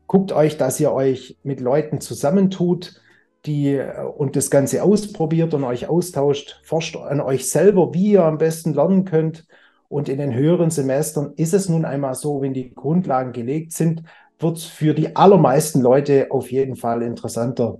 [0.06, 3.00] guckt euch, dass ihr euch mit Leuten zusammentut,
[3.46, 8.24] die äh, und das Ganze ausprobiert und euch austauscht, forscht an euch selber, wie ihr
[8.24, 9.46] am besten lernen könnt.
[9.88, 14.02] Und in den höheren Semestern ist es nun einmal so, wenn die Grundlagen gelegt sind,
[14.38, 17.78] wird es für die allermeisten Leute auf jeden Fall interessanter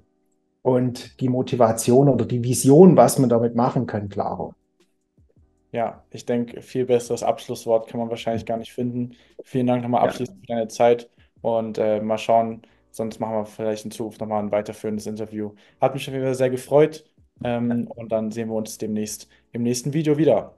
[0.63, 4.55] und die Motivation oder die Vision, was man damit machen kann, klarer.
[5.73, 9.15] Ja, ich denke, viel besseres Abschlusswort kann man wahrscheinlich gar nicht finden.
[9.43, 11.11] Vielen Dank nochmal abschließend für deine Zeit
[11.43, 12.63] und äh, mal schauen,
[12.97, 15.55] sonst machen wir vielleicht in Zukunft nochmal ein weiterführendes Interview.
[15.81, 17.05] Hat mich auf jeden Fall sehr gefreut
[17.45, 20.57] ähm, und dann sehen wir uns demnächst im nächsten Video wieder.